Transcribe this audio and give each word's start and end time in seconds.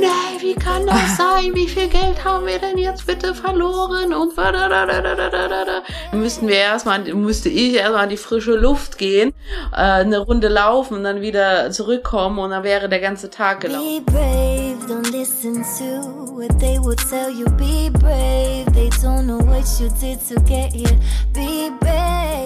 Nee, 0.00 0.40
wie 0.40 0.54
kann 0.54 0.86
das 0.86 1.16
sein? 1.18 1.54
Wie 1.54 1.68
viel 1.68 1.88
Geld 1.88 2.24
haben 2.24 2.46
wir 2.46 2.58
denn 2.58 2.78
jetzt 2.78 3.06
bitte 3.06 3.34
verloren? 3.34 4.14
Und 4.14 4.34
da 4.36 6.16
müssten 6.16 6.48
wir 6.48 6.56
erstmal, 6.56 7.04
müsste 7.14 7.48
ich 7.50 7.74
erstmal 7.74 8.04
an 8.04 8.08
die 8.08 8.16
frische 8.16 8.56
Luft 8.56 8.96
gehen, 8.96 9.34
äh, 9.72 9.76
eine 9.76 10.18
Runde 10.18 10.48
laufen 10.48 10.94
und 10.94 11.04
dann 11.04 11.20
wieder 11.20 11.70
zurückkommen 11.70 12.38
und 12.38 12.50
dann 12.50 12.62
wäre 12.64 12.88
der 12.88 13.00
ganze 13.00 13.28
Tag 13.30 13.60
gelaufen. 13.60 14.04
Be 21.32 21.70
brave, 21.80 22.45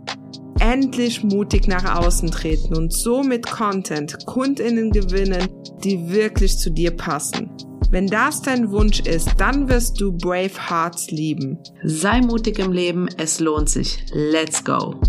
Endlich 0.61 1.23
mutig 1.23 1.67
nach 1.67 1.97
außen 1.97 2.29
treten 2.29 2.77
und 2.77 2.93
so 2.93 3.23
mit 3.23 3.49
Content 3.49 4.27
Kundinnen 4.27 4.91
gewinnen, 4.91 5.49
die 5.83 6.11
wirklich 6.11 6.55
zu 6.59 6.69
dir 6.69 6.91
passen. 6.91 7.49
Wenn 7.89 8.05
das 8.05 8.43
dein 8.43 8.69
Wunsch 8.69 8.99
ist, 8.99 9.29
dann 9.37 9.67
wirst 9.67 9.99
du 9.99 10.11
Brave 10.11 10.69
Hearts 10.69 11.09
lieben. 11.09 11.57
Sei 11.83 12.21
mutig 12.21 12.59
im 12.59 12.71
Leben, 12.71 13.09
es 13.17 13.39
lohnt 13.39 13.69
sich. 13.69 14.05
Let's 14.13 14.63
go! 14.63 15.01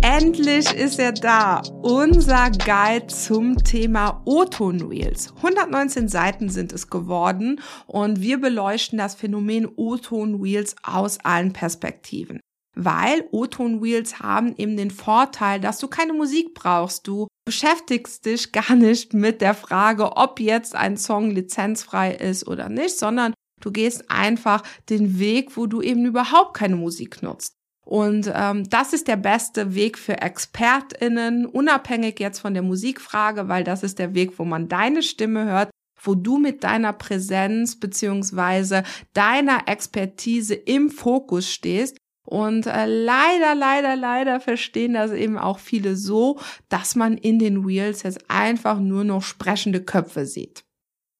Endlich 0.00 0.72
ist 0.72 1.00
er 1.00 1.10
da, 1.10 1.62
unser 1.82 2.50
Guide 2.52 3.08
zum 3.08 3.56
Thema 3.64 4.22
O-Ton 4.24 4.80
Reels. 4.82 5.34
119 5.38 6.06
Seiten 6.06 6.50
sind 6.50 6.72
es 6.72 6.88
geworden 6.88 7.60
und 7.88 8.20
wir 8.20 8.40
beleuchten 8.40 8.98
das 8.98 9.16
Phänomen 9.16 9.66
O-Ton 9.74 10.40
Reels 10.40 10.76
aus 10.84 11.18
allen 11.24 11.52
Perspektiven. 11.52 12.40
Weil 12.78 13.24
O-Ton 13.32 13.80
Reels 13.80 14.20
haben 14.20 14.54
eben 14.56 14.76
den 14.76 14.90
Vorteil, 14.90 15.60
dass 15.60 15.78
du 15.78 15.88
keine 15.88 16.12
Musik 16.12 16.54
brauchst. 16.54 17.08
Du 17.08 17.26
beschäftigst 17.46 18.26
dich 18.26 18.52
gar 18.52 18.74
nicht 18.74 19.14
mit 19.14 19.40
der 19.40 19.54
Frage, 19.54 20.16
ob 20.16 20.40
jetzt 20.40 20.74
ein 20.74 20.96
Song 20.96 21.30
lizenzfrei 21.30 22.14
ist 22.14 22.46
oder 22.46 22.68
nicht, 22.68 22.98
sondern 22.98 23.32
du 23.60 23.72
gehst 23.72 24.10
einfach 24.10 24.62
den 24.90 25.18
Weg, 25.18 25.56
wo 25.56 25.66
du 25.66 25.80
eben 25.80 26.04
überhaupt 26.04 26.54
keine 26.54 26.76
Musik 26.76 27.22
nutzt. 27.22 27.54
Und 27.86 28.30
ähm, 28.34 28.68
das 28.68 28.92
ist 28.92 29.06
der 29.06 29.16
beste 29.16 29.76
Weg 29.76 29.96
für 29.96 30.20
ExpertInnen, 30.20 31.46
unabhängig 31.46 32.18
jetzt 32.18 32.40
von 32.40 32.52
der 32.52 32.64
Musikfrage, 32.64 33.48
weil 33.48 33.62
das 33.62 33.84
ist 33.84 34.00
der 34.00 34.12
Weg, 34.12 34.40
wo 34.40 34.44
man 34.44 34.68
deine 34.68 35.04
Stimme 35.04 35.44
hört, 35.44 35.70
wo 36.02 36.16
du 36.16 36.38
mit 36.38 36.64
deiner 36.64 36.92
Präsenz 36.92 37.78
beziehungsweise 37.78 38.82
deiner 39.12 39.68
Expertise 39.68 40.54
im 40.54 40.90
Fokus 40.90 41.48
stehst. 41.48 41.96
Und 42.26 42.66
äh, 42.66 42.86
leider, 42.86 43.54
leider, 43.54 43.94
leider 43.94 44.40
verstehen 44.40 44.94
das 44.94 45.12
eben 45.12 45.38
auch 45.38 45.60
viele 45.60 45.96
so, 45.96 46.38
dass 46.68 46.96
man 46.96 47.16
in 47.16 47.38
den 47.38 47.64
Reels 47.64 48.02
jetzt 48.02 48.28
einfach 48.28 48.80
nur 48.80 49.04
noch 49.04 49.22
sprechende 49.22 49.80
Köpfe 49.80 50.26
sieht. 50.26 50.64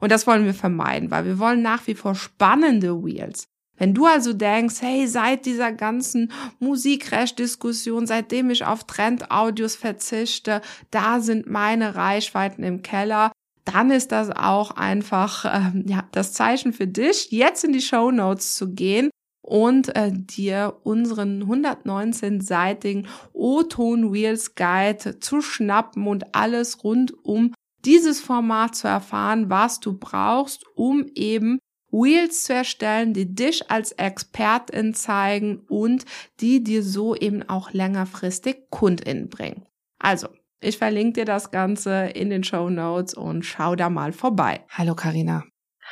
Und 0.01 0.11
das 0.11 0.27
wollen 0.27 0.45
wir 0.45 0.53
vermeiden, 0.53 1.11
weil 1.11 1.25
wir 1.25 1.39
wollen 1.39 1.63
nach 1.63 1.87
wie 1.87 1.95
vor 1.95 2.15
spannende 2.17 2.91
Reels. 2.91 3.47
Wenn 3.79 3.95
du 3.95 4.07
also 4.07 4.33
denkst, 4.33 4.77
hey, 4.81 5.07
seit 5.07 5.47
dieser 5.47 5.71
ganzen 5.71 6.33
Musikrecht-Diskussion, 6.59 8.07
seitdem 8.07 8.51
ich 8.51 8.65
auf 8.65 8.85
Trend-Audios 8.85 9.77
verzichte, 9.77 10.61
da 10.91 11.21
sind 11.21 11.49
meine 11.49 11.95
Reichweiten 11.95 12.65
im 12.65 12.83
Keller, 12.83 13.33
dann 13.65 13.91
ist 13.91 14.13
das 14.13 14.31
auch 14.31 14.73
einfach 14.73 15.45
ähm, 15.45 15.85
ja 15.87 16.05
das 16.13 16.33
Zeichen 16.33 16.73
für 16.73 16.87
dich, 16.87 17.31
jetzt 17.31 17.65
in 17.65 17.73
die 17.73 17.81
Show 17.81 18.11
Notes 18.11 18.55
zu 18.55 18.73
gehen 18.73 19.11
und 19.47 19.95
äh, 19.97 20.11
dir 20.13 20.77
unseren 20.83 21.45
119-seitigen 21.45 23.07
O-Ton 23.33 24.11
Reels 24.11 24.55
Guide 24.55 25.21
zu 25.21 25.41
schnappen 25.41 26.07
und 26.07 26.35
alles 26.35 26.83
rund 26.85 27.15
um 27.25 27.55
dieses 27.85 28.21
Format 28.21 28.75
zu 28.75 28.89
erfahren, 28.89 29.49
was 29.49 29.79
du 29.79 29.97
brauchst, 29.97 30.65
um 30.75 31.07
eben 31.15 31.59
Reels 31.93 32.45
zu 32.45 32.53
erstellen, 32.53 33.15
die 33.15 33.35
dich 33.35 33.71
als 33.71 33.93
Expertin 33.93 34.93
zeigen 34.93 35.61
und 35.69 36.05
die 36.41 36.63
dir 36.63 36.83
so 36.83 37.15
eben 37.15 37.49
auch 37.49 37.73
längerfristig 37.73 38.69
KundInnen 38.71 39.29
bringen. 39.29 39.65
Also, 39.99 40.29
ich 40.61 40.79
verlinke 40.79 41.21
dir 41.21 41.25
das 41.25 41.53
Ganze 41.53 42.07
in 42.07 42.31
den 42.31 42.43
Show 42.43 42.71
Notes 42.71 43.15
und 43.15 43.45
schau 43.45 43.77
da 43.77 43.89
mal 43.89 44.13
vorbei. 44.13 44.65
Hallo 44.71 44.95
Karina. 44.95 45.45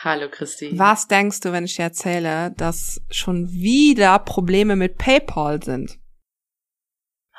Hallo 0.04 0.28
Christi. 0.30 0.78
Was 0.78 1.08
denkst 1.08 1.40
du, 1.40 1.52
wenn 1.52 1.64
ich 1.64 1.76
dir 1.76 1.84
erzähle, 1.84 2.52
dass 2.58 3.00
schon 3.10 3.50
wieder 3.50 4.18
Probleme 4.18 4.76
mit 4.76 4.98
PayPal 4.98 5.62
sind? 5.62 5.98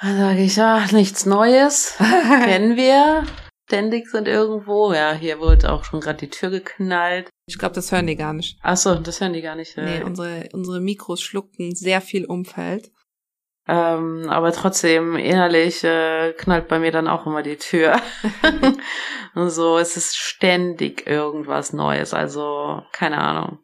Da 0.01 0.17
sage 0.17 0.41
ich, 0.41 0.55
ja, 0.55 0.83
nichts 0.91 1.27
Neues. 1.27 1.95
Kennen 2.43 2.75
wir. 2.75 3.23
Ständig 3.67 4.09
sind 4.09 4.27
irgendwo. 4.27 4.91
Ja, 4.93 5.13
hier 5.13 5.39
wurde 5.39 5.71
auch 5.71 5.83
schon 5.83 5.99
gerade 5.99 6.17
die 6.17 6.29
Tür 6.31 6.49
geknallt. 6.49 7.29
Ich 7.47 7.59
glaube, 7.59 7.75
das 7.75 7.91
hören 7.91 8.07
die 8.07 8.15
gar 8.15 8.33
nicht. 8.33 8.57
Ach 8.63 8.77
so, 8.77 8.95
das 8.95 9.21
hören 9.21 9.33
die 9.33 9.41
gar 9.41 9.55
nicht. 9.55 9.77
Nee, 9.77 9.99
äh. 9.99 10.03
unsere, 10.03 10.49
unsere 10.51 10.81
Mikros 10.81 11.21
schlucken 11.21 11.75
sehr 11.75 12.01
viel 12.01 12.25
Umfeld. 12.25 12.91
Ähm, 13.67 14.27
aber 14.29 14.51
trotzdem, 14.51 15.15
innerlich 15.15 15.83
äh, 15.83 16.33
knallt 16.33 16.67
bei 16.67 16.79
mir 16.79 16.91
dann 16.91 17.07
auch 17.07 17.25
immer 17.25 17.41
die 17.41 17.57
Tür. 17.57 17.99
Und 19.35 19.49
so, 19.49 19.77
es 19.77 19.97
ist 19.97 20.17
ständig 20.17 21.07
irgendwas 21.07 21.73
Neues. 21.73 22.13
Also, 22.13 22.83
keine 22.91 23.17
Ahnung. 23.17 23.59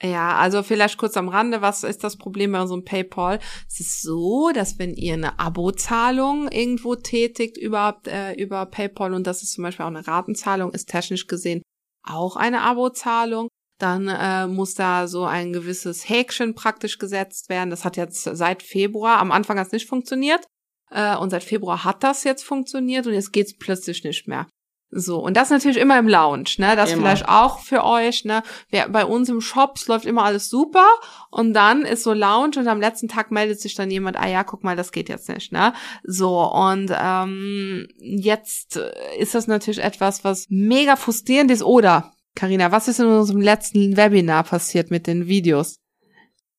Ja, 0.00 0.36
also 0.36 0.62
vielleicht 0.64 0.98
kurz 0.98 1.16
am 1.16 1.28
Rande, 1.28 1.62
was 1.62 1.84
ist 1.84 2.02
das 2.02 2.16
Problem 2.16 2.52
bei 2.52 2.60
unserem 2.60 2.84
PayPal? 2.84 3.38
Es 3.68 3.78
ist 3.78 4.02
so, 4.02 4.50
dass 4.52 4.78
wenn 4.78 4.94
ihr 4.94 5.14
eine 5.14 5.38
Abozahlung 5.38 6.48
irgendwo 6.48 6.96
tätigt 6.96 7.56
über, 7.56 8.00
äh, 8.06 8.40
über 8.40 8.66
PayPal 8.66 9.14
und 9.14 9.26
das 9.26 9.42
ist 9.42 9.52
zum 9.52 9.62
Beispiel 9.62 9.84
auch 9.84 9.90
eine 9.90 10.06
Ratenzahlung, 10.06 10.72
ist 10.72 10.88
technisch 10.88 11.28
gesehen 11.28 11.62
auch 12.04 12.36
eine 12.36 12.62
Abozahlung, 12.62 13.48
dann 13.78 14.08
äh, 14.08 14.46
muss 14.46 14.74
da 14.74 15.08
so 15.08 15.24
ein 15.24 15.52
gewisses 15.52 16.08
Häkchen 16.08 16.54
praktisch 16.54 16.98
gesetzt 16.98 17.48
werden. 17.48 17.70
Das 17.70 17.84
hat 17.84 17.96
jetzt 17.96 18.22
seit 18.22 18.62
Februar, 18.62 19.18
am 19.18 19.32
Anfang 19.32 19.58
hat 19.58 19.66
es 19.66 19.72
nicht 19.72 19.88
funktioniert 19.88 20.46
äh, 20.90 21.16
und 21.16 21.30
seit 21.30 21.42
Februar 21.42 21.84
hat 21.84 22.04
das 22.04 22.24
jetzt 22.24 22.44
funktioniert 22.44 23.06
und 23.06 23.14
jetzt 23.14 23.32
geht's 23.32 23.56
plötzlich 23.58 24.04
nicht 24.04 24.28
mehr. 24.28 24.46
So, 24.94 25.20
und 25.20 25.38
das 25.38 25.48
natürlich 25.48 25.78
immer 25.78 25.98
im 25.98 26.06
Lounge, 26.06 26.50
ne? 26.58 26.76
Das 26.76 26.92
Immer. 26.92 27.00
vielleicht 27.00 27.26
auch 27.26 27.60
für 27.60 27.82
euch, 27.82 28.26
ne? 28.26 28.42
Wer, 28.68 28.90
bei 28.90 29.06
uns 29.06 29.30
im 29.30 29.40
Shops 29.40 29.88
läuft 29.88 30.04
immer 30.04 30.22
alles 30.22 30.50
super 30.50 30.86
und 31.30 31.54
dann 31.54 31.86
ist 31.86 32.02
so 32.02 32.12
Lounge 32.12 32.58
und 32.58 32.68
am 32.68 32.78
letzten 32.78 33.08
Tag 33.08 33.30
meldet 33.30 33.58
sich 33.58 33.74
dann 33.74 33.90
jemand, 33.90 34.18
ah 34.18 34.28
ja, 34.28 34.44
guck 34.44 34.62
mal, 34.62 34.76
das 34.76 34.92
geht 34.92 35.08
jetzt 35.08 35.30
nicht, 35.30 35.50
ne? 35.50 35.72
So, 36.04 36.42
und 36.42 36.92
ähm, 36.94 37.88
jetzt 38.00 38.78
ist 39.18 39.34
das 39.34 39.46
natürlich 39.46 39.82
etwas, 39.82 40.24
was 40.24 40.48
mega 40.50 40.96
frustrierend 40.96 41.50
ist. 41.50 41.62
Oder, 41.62 42.12
Karina, 42.34 42.72
was 42.72 42.88
ist 42.88 42.98
in 43.00 43.06
unserem 43.06 43.40
letzten 43.40 43.96
Webinar 43.96 44.44
passiert 44.44 44.90
mit 44.90 45.06
den 45.06 45.26
Videos? 45.26 45.76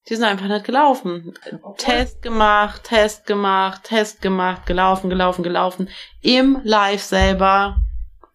Die 0.09 0.15
sind 0.15 0.25
einfach 0.25 0.47
nicht 0.47 0.65
gelaufen. 0.65 1.33
Test 1.77 2.21
gemacht, 2.21 2.83
Test 2.83 3.25
gemacht, 3.25 3.83
Test 3.85 4.21
gemacht, 4.21 4.65
gelaufen, 4.65 5.09
gelaufen, 5.09 5.43
gelaufen. 5.43 5.89
Im 6.21 6.59
Live 6.63 7.01
selber 7.01 7.77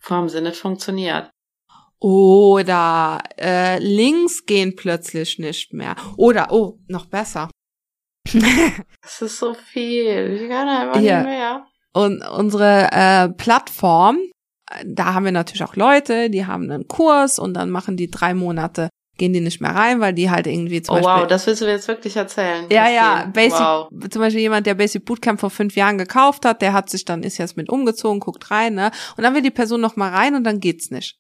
haben 0.09 0.29
sie 0.31 0.41
nicht 0.41 0.57
funktioniert. 0.57 1.31
Oder 2.01 3.23
äh, 3.39 3.79
Links 3.81 4.47
gehen 4.47 4.77
plötzlich 4.77 5.39
nicht 5.39 5.73
mehr. 5.75 5.97
Oder, 6.17 6.53
oh, 6.53 6.79
noch 6.89 7.07
besser. 7.07 7.51
Das 9.03 9.23
ist 9.23 9.39
so 9.39 9.55
viel. 9.55 10.39
Ich 10.43 10.49
kann 10.51 10.69
einfach 10.69 11.01
Ja. 11.01 11.19
nicht 11.23 11.29
mehr. 11.31 11.67
Und 11.95 12.23
unsere 12.29 12.89
äh, 12.93 13.29
Plattform, 13.31 14.19
da 14.85 15.15
haben 15.15 15.25
wir 15.25 15.33
natürlich 15.33 15.65
auch 15.65 15.77
Leute, 15.77 16.31
die 16.31 16.47
haben 16.47 16.71
einen 16.71 16.89
Kurs 16.89 17.39
und 17.39 17.55
dann 17.55 17.71
machen 17.71 17.97
die 17.97 18.11
drei 18.11 18.35
Monate, 18.35 18.89
gehen 19.17 19.33
die 19.33 19.41
nicht 19.41 19.61
mehr 19.61 19.75
rein, 19.75 20.01
weil 20.01 20.13
die 20.13 20.31
halt 20.31 20.47
irgendwie 20.47 20.81
zum 20.83 20.95
Oh 20.97 21.01
Beispiel. 21.01 21.23
wow, 21.23 21.27
das 21.27 21.47
willst 21.47 21.61
du 21.63 21.67
mir 21.67 21.73
jetzt 21.73 21.89
wirklich 21.89 22.17
erzählen. 22.17 22.67
ja, 22.71 22.89
ja. 22.89 23.31
Basic, 23.33 23.59
Wow. 23.59 23.89
zum 24.11 24.23
Beispiel 24.23 24.43
jemand, 24.43 24.67
der 24.67 24.75
Basic 24.75 25.05
Bootcamp 25.05 25.41
vor 25.41 25.51
fünf 25.51 25.75
Jahren 25.77 25.99
gekauft 25.99 26.45
hat, 26.45 26.63
der 26.63 26.73
hat 26.73 26.89
sich 26.91 27.05
dann, 27.05 27.23
ist 27.23 27.39
jetzt 27.39 27.57
mit 27.57 27.69
umgezogen, 27.69 28.21
guckt 28.21 28.51
rein, 28.51 28.75
ne? 28.75 28.91
Und 29.17 29.25
dann 29.25 29.35
will 29.35 29.43
die 29.43 29.51
Person 29.51 29.81
noch 29.81 29.97
mal 29.97 30.11
rein 30.11 30.35
und 30.37 30.45
dann 30.45 30.61
geht's 30.61 30.91
nicht. 30.91 31.17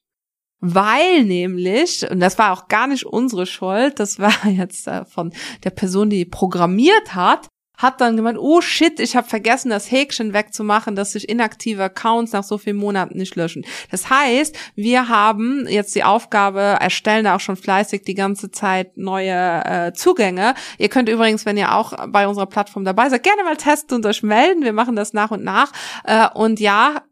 Weil 0.60 1.24
nämlich, 1.24 2.08
und 2.10 2.20
das 2.20 2.36
war 2.38 2.52
auch 2.52 2.66
gar 2.68 2.86
nicht 2.88 3.06
unsere 3.06 3.46
Schuld, 3.46 4.00
das 4.00 4.18
war 4.18 4.32
jetzt 4.48 4.86
äh, 4.88 5.04
von 5.04 5.32
der 5.64 5.70
Person, 5.70 6.10
die 6.10 6.24
programmiert 6.24 7.14
hat, 7.14 7.48
hat 7.78 8.00
dann 8.00 8.16
gemeint, 8.16 8.38
oh 8.38 8.60
shit, 8.60 8.98
ich 8.98 9.14
habe 9.14 9.28
vergessen, 9.28 9.70
das 9.70 9.90
Häkchen 9.90 10.32
wegzumachen, 10.32 10.96
dass 10.96 11.12
sich 11.12 11.28
inaktive 11.28 11.84
Accounts 11.84 12.32
nach 12.32 12.42
so 12.42 12.58
vielen 12.58 12.76
Monaten 12.76 13.16
nicht 13.16 13.36
löschen. 13.36 13.64
Das 13.92 14.10
heißt, 14.10 14.58
wir 14.74 15.08
haben 15.08 15.64
jetzt 15.68 15.94
die 15.94 16.02
Aufgabe, 16.02 16.60
erstellen 16.60 17.24
da 17.24 17.36
auch 17.36 17.40
schon 17.40 17.56
fleißig 17.56 18.02
die 18.02 18.14
ganze 18.14 18.50
Zeit 18.50 18.96
neue 18.96 19.64
äh, 19.64 19.92
Zugänge. 19.92 20.54
Ihr 20.78 20.88
könnt 20.88 21.08
übrigens, 21.08 21.46
wenn 21.46 21.56
ihr 21.56 21.72
auch 21.72 21.94
bei 22.08 22.26
unserer 22.26 22.46
Plattform 22.46 22.84
dabei 22.84 23.08
seid, 23.10 23.22
gerne 23.22 23.44
mal 23.44 23.56
testen 23.56 23.96
und 23.96 24.06
euch 24.06 24.24
melden. 24.24 24.64
Wir 24.64 24.72
machen 24.72 24.96
das 24.96 25.12
nach 25.12 25.30
und 25.30 25.44
nach. 25.44 25.70
Äh, 26.02 26.28
und 26.34 26.58
ja, 26.58 27.02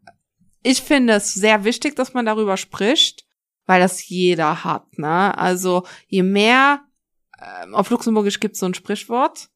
ich 0.63 0.81
finde 0.81 1.13
es 1.13 1.33
sehr 1.33 1.63
wichtig, 1.63 1.95
dass 1.95 2.13
man 2.13 2.25
darüber 2.25 2.57
spricht, 2.57 3.25
weil 3.67 3.79
das 3.79 4.05
jeder 4.09 4.65
hat. 4.65 4.97
Ne? 4.97 5.37
Also 5.37 5.83
je 6.07 6.23
mehr, 6.23 6.81
äh, 7.39 7.71
auf 7.71 7.89
Luxemburgisch 7.89 8.41
gibt 8.41 8.55
es 8.55 8.59
so 8.59 8.65
ein 8.65 8.73
Sprichwort, 8.73 9.49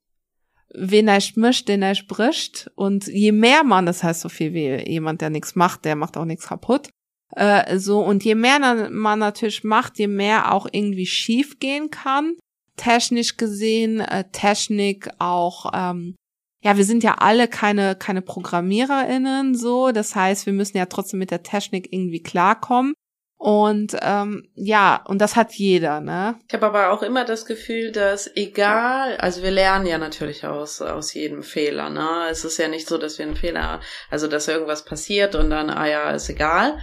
wen 0.74 1.08
er 1.08 1.22
mischt, 1.36 1.68
den 1.68 1.82
er 1.82 1.96
spricht. 1.96 2.72
Und 2.76 3.08
je 3.08 3.32
mehr 3.32 3.64
man, 3.64 3.86
das 3.86 4.04
heißt 4.04 4.22
so 4.22 4.30
viel 4.30 4.54
wie 4.54 4.90
jemand, 4.90 5.22
der 5.22 5.30
nichts 5.30 5.56
macht, 5.56 5.86
der 5.86 5.96
macht 5.96 6.18
auch 6.18 6.26
nichts 6.26 6.48
kaputt. 6.48 6.90
Äh, 7.36 7.78
so, 7.80 8.00
und 8.00 8.24
je 8.24 8.36
mehr 8.36 8.90
man 8.90 9.20
natürlich 9.20 9.64
macht, 9.64 9.98
je 10.00 10.08
mehr 10.08 10.54
auch 10.54 10.68
irgendwie 10.72 11.06
schief 11.06 11.60
gehen 11.60 11.90
kann. 11.90 12.36
Technisch 12.78 13.38
gesehen, 13.38 14.00
äh, 14.00 14.26
Technik 14.32 15.10
auch, 15.20 15.72
ähm, 15.74 16.16
ja, 16.64 16.78
wir 16.78 16.86
sind 16.86 17.04
ja 17.04 17.16
alle 17.16 17.48
keine, 17.48 17.96
keine 17.96 18.22
ProgrammiererInnen 18.22 19.56
so. 19.56 19.92
Das 19.92 20.16
heißt, 20.16 20.46
wir 20.46 20.54
müssen 20.54 20.78
ja 20.78 20.86
trotzdem 20.86 21.20
mit 21.20 21.32
der 21.32 21.44
Technik 21.44 21.92
irgendwie 21.92 22.22
klarkommen. 22.22 22.94
Und 23.42 23.98
ähm, 24.04 24.48
ja, 24.54 25.04
und 25.08 25.20
das 25.20 25.36
hat 25.36 25.54
jeder, 25.54 26.00
ne? 26.00 26.36
Ich 26.48 26.54
habe 26.54 26.68
aber 26.68 26.92
auch 26.92 27.02
immer 27.02 27.26
das 27.26 27.48
Gefühl, 27.48 27.92
dass 27.92 28.30
egal, 28.36 29.18
also 29.18 29.42
wir 29.42 29.50
lernen 29.50 29.88
ja 29.88 29.98
natürlich 29.98 30.46
aus 30.46 30.80
aus 30.80 31.16
jedem 31.16 31.42
Fehler, 31.42 31.90
ne? 31.90 32.28
Es 32.30 32.46
ist 32.46 32.60
ja 32.60 32.68
nicht 32.68 32.88
so, 32.88 33.00
dass 33.00 33.18
wir 33.18 33.26
einen 33.26 33.36
Fehler, 33.36 33.82
also 34.12 34.28
dass 34.28 34.48
irgendwas 34.48 34.86
passiert 34.86 35.34
und 35.34 35.50
dann, 35.50 35.72
ah 35.72 35.88
ja, 35.88 36.12
ist 36.12 36.30
egal, 36.30 36.78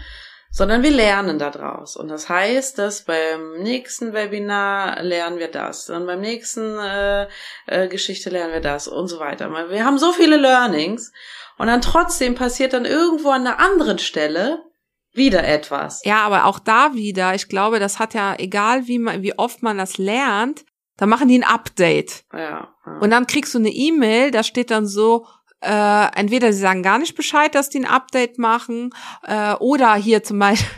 sondern 0.51 0.83
wir 0.83 0.91
lernen 0.91 1.39
daraus. 1.39 1.95
Und 1.95 2.09
das 2.09 2.29
heißt, 2.29 2.77
dass 2.77 3.03
beim 3.05 3.59
nächsten 3.59 4.13
Webinar 4.13 5.01
lernen 5.05 5.39
wir 5.39 5.53
das, 5.53 5.89
und 5.91 6.07
beim 6.07 6.21
nächsten 6.21 6.77
äh, 6.77 7.29
äh, 7.67 7.87
Geschichte 7.87 8.31
lernen 8.31 8.55
wir 8.55 8.61
das 8.61 8.89
und 8.89 9.07
so 9.07 9.21
weiter. 9.21 9.49
Wir 9.71 9.85
haben 9.85 9.99
so 9.99 10.11
viele 10.11 10.37
Learnings 10.37 11.13
und 11.57 11.69
dann 11.69 11.83
trotzdem 11.83 12.35
passiert 12.35 12.73
dann 12.73 12.85
irgendwo 12.85 13.31
an 13.31 13.47
einer 13.47 13.61
anderen 13.61 14.01
Stelle 14.01 14.65
wieder 15.13 15.45
etwas. 15.45 16.03
Ja, 16.05 16.25
aber 16.25 16.45
auch 16.45 16.59
da 16.59 16.95
wieder, 16.95 17.35
ich 17.35 17.49
glaube, 17.49 17.79
das 17.79 17.99
hat 17.99 18.15
ja, 18.15 18.35
egal 18.39 18.87
wie 18.87 18.99
man, 18.99 19.23
wie 19.23 19.39
oft 19.39 19.63
man 19.63 19.79
das 19.79 19.99
lernt, 19.99 20.65
dann 20.97 21.09
machen 21.09 21.29
die 21.29 21.39
ein 21.39 21.45
Update. 21.45 22.25
Ja, 22.33 22.41
ja. 22.41 22.99
Und 23.01 23.11
dann 23.11 23.27
kriegst 23.27 23.55
du 23.55 23.59
eine 23.59 23.71
E-Mail, 23.71 24.31
da 24.31 24.43
steht 24.43 24.71
dann 24.71 24.87
so, 24.87 25.27
äh, 25.61 26.07
entweder 26.15 26.53
sie 26.53 26.61
sagen 26.61 26.83
gar 26.83 26.99
nicht 26.99 27.17
Bescheid, 27.17 27.55
dass 27.55 27.69
die 27.69 27.79
ein 27.79 27.85
Update 27.85 28.39
machen, 28.39 28.91
äh, 29.25 29.55
oder 29.55 29.95
hier 29.95 30.23
zum 30.23 30.39
Beispiel, 30.39 30.69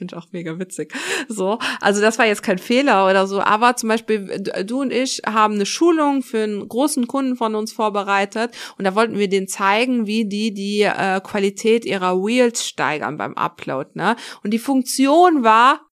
Finde 0.00 0.16
ich 0.16 0.22
auch 0.22 0.32
mega 0.32 0.58
witzig. 0.58 0.94
So, 1.28 1.58
also 1.82 2.00
das 2.00 2.18
war 2.18 2.26
jetzt 2.26 2.42
kein 2.42 2.56
Fehler 2.56 3.06
oder 3.06 3.26
so, 3.26 3.40
aber 3.40 3.76
zum 3.76 3.90
Beispiel 3.90 4.42
du 4.64 4.80
und 4.80 4.92
ich 4.92 5.20
haben 5.26 5.54
eine 5.54 5.66
Schulung 5.66 6.22
für 6.22 6.42
einen 6.42 6.66
großen 6.66 7.06
Kunden 7.06 7.36
von 7.36 7.54
uns 7.54 7.72
vorbereitet 7.72 8.56
und 8.78 8.86
da 8.86 8.94
wollten 8.94 9.18
wir 9.18 9.28
denen 9.28 9.46
zeigen, 9.46 10.06
wie 10.06 10.24
die 10.24 10.54
die 10.54 10.82
äh, 10.82 11.20
Qualität 11.20 11.84
ihrer 11.84 12.16
Wheels 12.16 12.66
steigern 12.66 13.18
beim 13.18 13.34
Upload, 13.34 13.90
ne? 13.94 14.16
Und 14.42 14.52
die 14.52 14.58
Funktion 14.58 15.44
war 15.44 15.82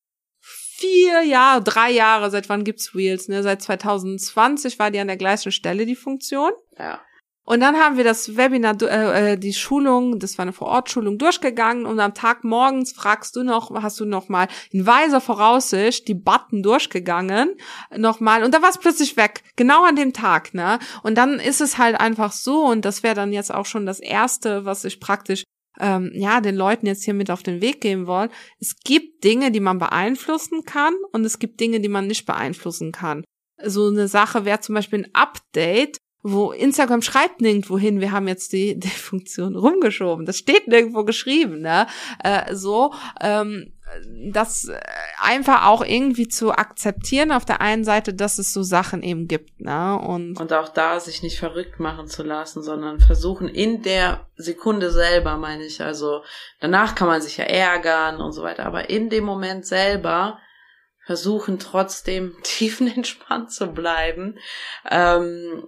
vier 0.41 1.23
Jahre, 1.25 1.63
drei 1.63 1.91
Jahre, 1.91 2.31
seit 2.31 2.49
wann 2.49 2.65
gibt's 2.65 2.95
Wheels, 2.95 3.29
ne? 3.29 3.43
Seit 3.43 3.61
2020 3.61 4.79
war 4.79 4.91
die 4.91 5.01
an 5.01 5.09
der 5.09 5.19
gleichen 5.19 5.53
Stelle 5.53 5.85
die 5.85 5.97
Funktion. 5.97 6.53
Ja. 6.79 7.01
Und 7.49 7.61
dann 7.61 7.79
haben 7.79 7.97
wir 7.97 8.05
das 8.05 8.37
Webinar, 8.37 8.77
äh, 8.83 9.33
äh, 9.33 9.39
die 9.39 9.55
Schulung, 9.55 10.19
das 10.19 10.37
war 10.37 10.43
eine 10.43 10.53
Vorortschulung, 10.53 11.17
durchgegangen 11.17 11.87
und 11.87 11.99
am 11.99 12.13
Tag 12.13 12.45
morgens 12.45 12.93
fragst 12.93 13.35
du 13.37 13.43
noch, 13.43 13.71
hast 13.83 13.99
du 14.01 14.05
noch 14.05 14.29
mal 14.29 14.49
in 14.71 14.87
weiser 14.87 15.23
Voraussicht 15.23 16.07
die 16.09 16.15
Button 16.15 16.63
durchgegangen, 16.63 17.55
nochmal 17.97 18.45
und 18.45 18.53
da 18.53 18.61
war 18.61 18.69
es 18.69 18.77
plötzlich 18.77 19.17
weg, 19.17 19.43
genau 19.57 19.83
an 19.87 19.97
dem 19.97 20.13
Tag, 20.13 20.53
ne? 20.53 20.79
Und 21.03 21.17
dann 21.17 21.41
ist 21.41 21.63
es 21.63 21.79
halt 21.79 21.99
einfach 21.99 22.33
so 22.33 22.67
und 22.67 22.85
das 22.85 23.03
wäre 23.03 23.15
dann 23.15 23.33
jetzt 23.33 23.55
auch 23.55 23.65
schon 23.65 23.87
das 23.87 23.99
Erste, 23.99 24.67
was 24.67 24.85
ich 24.85 25.01
praktisch 25.01 25.45
ähm, 25.81 26.11
ja, 26.13 26.43
den 26.43 26.55
Leuten 26.55 26.85
jetzt 26.85 27.05
hier 27.05 27.15
mit 27.15 27.31
auf 27.31 27.43
den 27.43 27.63
Weg 27.63 27.81
geben 27.81 28.07
wollen. 28.07 28.29
Es 28.61 28.77
gibt 28.77 29.25
Dinge, 29.25 29.51
die 29.53 29.61
man 29.61 29.79
beeinflussen 29.79 30.65
kann 30.67 30.93
und 31.13 31.25
es 31.25 31.39
gibt 31.39 31.61
Dinge, 31.61 31.81
die 31.81 31.89
man 31.89 32.09
nicht 32.09 32.27
beeinflussen 32.27 32.93
kann. 32.93 33.25
So 33.65 33.89
eine 33.89 34.07
Sache 34.07 34.45
wäre 34.45 34.61
zum 34.61 34.75
Beispiel 34.75 35.05
ein 35.05 35.15
Update 35.15 35.97
wo 36.33 36.53
Instagram 36.53 37.03
schreibt 37.03 37.41
nirgendwo 37.41 37.79
hin, 37.79 38.01
wir 38.01 38.13
haben 38.13 38.29
jetzt 38.29 38.53
die, 38.53 38.79
die 38.79 38.89
Funktion 38.89 39.57
rumgeschoben. 39.57 40.27
Das 40.27 40.39
steht 40.39 40.69
nirgendwo 40.69 41.05
geschrieben, 41.05 41.61
ne? 41.61 41.87
Äh, 42.23 42.55
so, 42.55 42.93
ähm, 43.21 43.73
das 44.31 44.69
äh, 44.69 44.79
einfach 45.21 45.67
auch 45.67 45.83
irgendwie 45.85 46.29
zu 46.29 46.53
akzeptieren 46.53 47.33
auf 47.33 47.45
der 47.45 47.61
einen 47.61 47.85
Seite, 47.85 48.15
dass 48.15 48.39
es 48.39 48.53
so 48.53 48.63
Sachen 48.63 49.03
eben 49.03 49.29
gibt, 49.29 49.61
ne? 49.61 49.99
Und, 49.99 50.39
und 50.39 50.53
auch 50.53 50.69
da 50.69 51.01
sich 51.01 51.23
nicht 51.23 51.39
verrückt 51.39 51.81
machen 51.81 52.07
zu 52.07 52.23
lassen, 52.23 52.63
sondern 52.63 53.01
versuchen 53.01 53.49
in 53.49 53.83
der 53.83 54.27
Sekunde 54.37 54.91
selber, 54.91 55.37
meine 55.37 55.65
ich, 55.65 55.83
also 55.83 56.23
danach 56.61 56.95
kann 56.95 57.09
man 57.09 57.23
sich 57.23 57.39
ja 57.39 57.45
ärgern 57.45 58.21
und 58.21 58.33
so 58.33 58.43
weiter, 58.43 58.67
aber 58.67 58.91
in 58.91 59.11
dem 59.11 59.25
Moment 59.25 59.67
selber 59.67 60.39
versuchen 61.07 61.59
trotzdem 61.59 62.37
tiefenentspannt 62.43 63.51
zu 63.51 63.69
bleiben. 63.69 64.39
Ähm, 64.91 65.65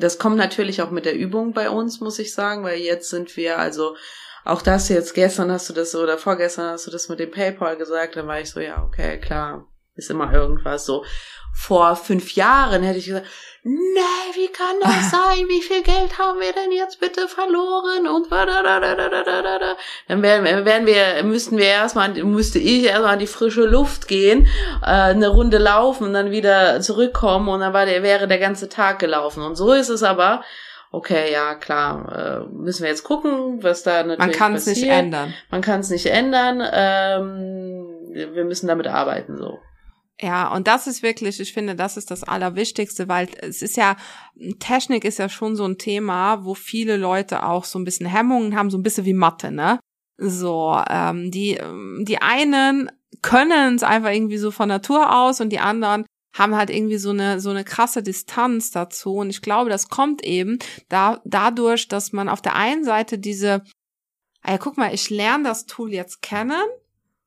das 0.00 0.18
kommt 0.18 0.36
natürlich 0.36 0.82
auch 0.82 0.90
mit 0.90 1.04
der 1.04 1.16
Übung 1.16 1.52
bei 1.52 1.70
uns, 1.70 2.00
muss 2.00 2.18
ich 2.18 2.34
sagen, 2.34 2.64
weil 2.64 2.78
jetzt 2.78 3.10
sind 3.10 3.36
wir, 3.36 3.58
also 3.58 3.96
auch 4.44 4.62
das 4.62 4.88
jetzt, 4.88 5.14
gestern 5.14 5.52
hast 5.52 5.68
du 5.68 5.74
das 5.74 5.94
oder 5.94 6.18
vorgestern 6.18 6.72
hast 6.72 6.86
du 6.86 6.90
das 6.90 7.08
mit 7.08 7.20
dem 7.20 7.30
PayPal 7.30 7.76
gesagt, 7.76 8.16
dann 8.16 8.26
war 8.26 8.40
ich 8.40 8.50
so, 8.50 8.60
ja, 8.60 8.82
okay, 8.82 9.18
klar, 9.18 9.66
ist 10.00 10.10
immer 10.10 10.32
irgendwas 10.32 10.86
so. 10.86 11.04
Vor 11.52 11.96
fünf 11.96 12.34
Jahren 12.34 12.82
hätte 12.82 12.98
ich 12.98 13.06
gesagt, 13.06 13.26
nee, 13.62 14.34
wie 14.34 14.48
kann 14.48 14.76
das 14.80 15.10
sein? 15.10 15.48
Wie 15.48 15.60
viel 15.60 15.82
Geld 15.82 16.18
haben 16.18 16.40
wir 16.40 16.52
denn 16.52 16.72
jetzt 16.72 17.00
bitte 17.00 17.28
verloren? 17.28 18.06
Und 18.06 18.30
dann 18.30 20.22
wären, 20.22 20.64
wären 20.64 20.86
wir, 20.86 21.22
müssten 21.24 21.58
wir 21.58 21.66
erstmal, 21.66 22.10
müsste 22.24 22.58
ich 22.58 22.84
erstmal 22.84 23.14
an 23.14 23.18
die 23.18 23.26
frische 23.26 23.66
Luft 23.66 24.08
gehen, 24.08 24.46
äh, 24.82 24.86
eine 24.86 25.28
Runde 25.28 25.58
laufen 25.58 26.04
und 26.04 26.14
dann 26.14 26.30
wieder 26.30 26.80
zurückkommen 26.80 27.48
und 27.48 27.60
dann 27.60 27.72
war 27.72 27.86
der, 27.86 28.02
wäre 28.02 28.28
der 28.28 28.38
ganze 28.38 28.68
Tag 28.68 28.98
gelaufen. 28.98 29.42
Und 29.42 29.56
so 29.56 29.72
ist 29.72 29.88
es 29.88 30.02
aber, 30.02 30.42
okay, 30.92 31.32
ja, 31.32 31.54
klar, 31.54 32.46
äh, 32.48 32.54
müssen 32.54 32.82
wir 32.82 32.90
jetzt 32.90 33.04
gucken, 33.04 33.62
was 33.62 33.82
da 33.82 34.02
natürlich 34.02 34.18
Man 34.18 34.32
kann 34.32 34.54
es 34.54 34.66
nicht 34.66 34.84
ändern. 34.84 35.34
Man 35.50 35.60
kann 35.60 35.80
es 35.80 35.90
nicht 35.90 36.06
ändern. 36.06 36.62
Ähm, 36.72 37.86
wir 38.12 38.44
müssen 38.44 38.66
damit 38.66 38.86
arbeiten, 38.86 39.36
so. 39.36 39.58
Ja, 40.22 40.52
und 40.54 40.66
das 40.66 40.86
ist 40.86 41.02
wirklich, 41.02 41.40
ich 41.40 41.54
finde, 41.54 41.74
das 41.74 41.96
ist 41.96 42.10
das 42.10 42.24
Allerwichtigste, 42.24 43.08
weil 43.08 43.28
es 43.40 43.62
ist 43.62 43.76
ja, 43.78 43.96
Technik 44.58 45.04
ist 45.04 45.18
ja 45.18 45.30
schon 45.30 45.56
so 45.56 45.64
ein 45.64 45.78
Thema, 45.78 46.44
wo 46.44 46.54
viele 46.54 46.98
Leute 46.98 47.46
auch 47.46 47.64
so 47.64 47.78
ein 47.78 47.84
bisschen 47.84 48.06
Hemmungen 48.06 48.54
haben, 48.54 48.70
so 48.70 48.76
ein 48.76 48.82
bisschen 48.82 49.06
wie 49.06 49.14
Mathe, 49.14 49.50
ne? 49.50 49.80
So, 50.18 50.78
ähm, 50.90 51.30
die, 51.30 51.58
die 52.02 52.20
einen 52.20 52.90
können 53.22 53.76
es 53.76 53.82
einfach 53.82 54.10
irgendwie 54.10 54.36
so 54.36 54.50
von 54.50 54.68
Natur 54.68 55.16
aus 55.16 55.40
und 55.40 55.50
die 55.50 55.58
anderen 55.60 56.04
haben 56.36 56.54
halt 56.54 56.70
irgendwie 56.70 56.98
so 56.98 57.10
eine 57.10 57.40
so 57.40 57.50
eine 57.50 57.64
krasse 57.64 58.02
Distanz 58.02 58.70
dazu 58.70 59.16
und 59.16 59.30
ich 59.30 59.42
glaube, 59.42 59.70
das 59.70 59.88
kommt 59.88 60.22
eben 60.22 60.58
da 60.88 61.20
dadurch, 61.24 61.88
dass 61.88 62.12
man 62.12 62.28
auf 62.28 62.42
der 62.42 62.54
einen 62.54 62.84
Seite 62.84 63.18
diese 63.18 63.64
ah 64.42 64.52
ja, 64.52 64.58
guck 64.58 64.76
mal, 64.76 64.94
ich 64.94 65.10
lerne 65.10 65.44
das 65.44 65.66
Tool 65.66 65.92
jetzt 65.92 66.22
kennen 66.22 66.62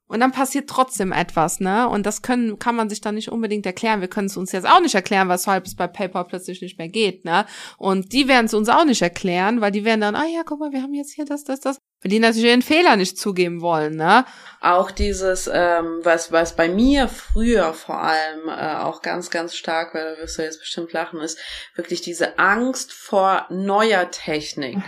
und 0.07 0.19
dann 0.19 0.31
passiert 0.31 0.69
trotzdem 0.69 1.12
etwas, 1.12 1.60
ne? 1.60 1.88
Und 1.88 2.05
das 2.05 2.22
können, 2.22 2.60
kann 2.60 2.75
man 2.75 2.89
sich 2.89 3.01
dann 3.01 3.15
nicht 3.15 3.31
unbedingt 3.31 3.65
erklären. 3.65 4.01
Wir 4.01 4.10
können 4.10 4.27
es 4.27 4.38
uns 4.38 4.51
jetzt 4.51 4.67
auch 4.67 4.81
nicht 4.81 4.95
erklären, 4.95 5.29
weshalb 5.29 5.65
es 5.65 5.75
bei 5.75 5.88
PayPal 5.88 6.25
plötzlich 6.25 6.62
nicht 6.62 6.77
mehr 6.77 6.89
geht, 6.89 7.25
ne? 7.25 7.45
Und 7.77 8.12
die 8.12 8.27
werden 8.27 8.45
es 8.45 8.53
uns 8.53 8.69
auch 8.69 8.86
nicht 8.86 9.01
erklären, 9.01 9.62
weil 9.62 9.72
die 9.72 9.86
werden 9.86 10.01
dann, 10.01 10.15
ah 10.15 10.25
ja, 10.25 10.43
guck 10.45 10.60
mal, 10.60 10.72
wir 10.72 10.81
haben 10.81 10.93
jetzt 10.93 11.13
hier 11.13 11.25
das, 11.25 11.43
das, 11.43 11.62
das. 11.62 11.77
Weil 12.01 12.10
die 12.10 12.19
natürlich 12.19 12.50
ihren 12.50 12.62
Fehler 12.62 12.98
nicht 12.98 13.17
zugeben 13.17 13.62
wollen, 13.62 13.95
ne? 13.95 14.25
Auch 14.60 14.91
dieses, 14.91 15.50
ähm, 15.51 16.01
was, 16.03 16.33
was 16.33 16.55
bei 16.55 16.67
mir 16.67 17.07
früher 17.07 17.74
vor 17.74 18.01
allem 18.01 18.50
äh, 18.50 18.75
auch 18.83 19.01
ganz, 19.01 19.29
ganz 19.29 19.55
stark, 19.55 19.95
weil 19.95 20.15
da 20.15 20.22
wirst 20.22 20.38
du 20.38 20.43
jetzt 20.43 20.60
bestimmt 20.60 20.91
lachen, 20.91 21.22
ist 21.22 21.39
wirklich 21.75 22.01
diese 22.01 22.38
Angst 22.38 22.91
vor 22.91 23.48
neuer 23.50 24.12
Technik. 24.12 24.79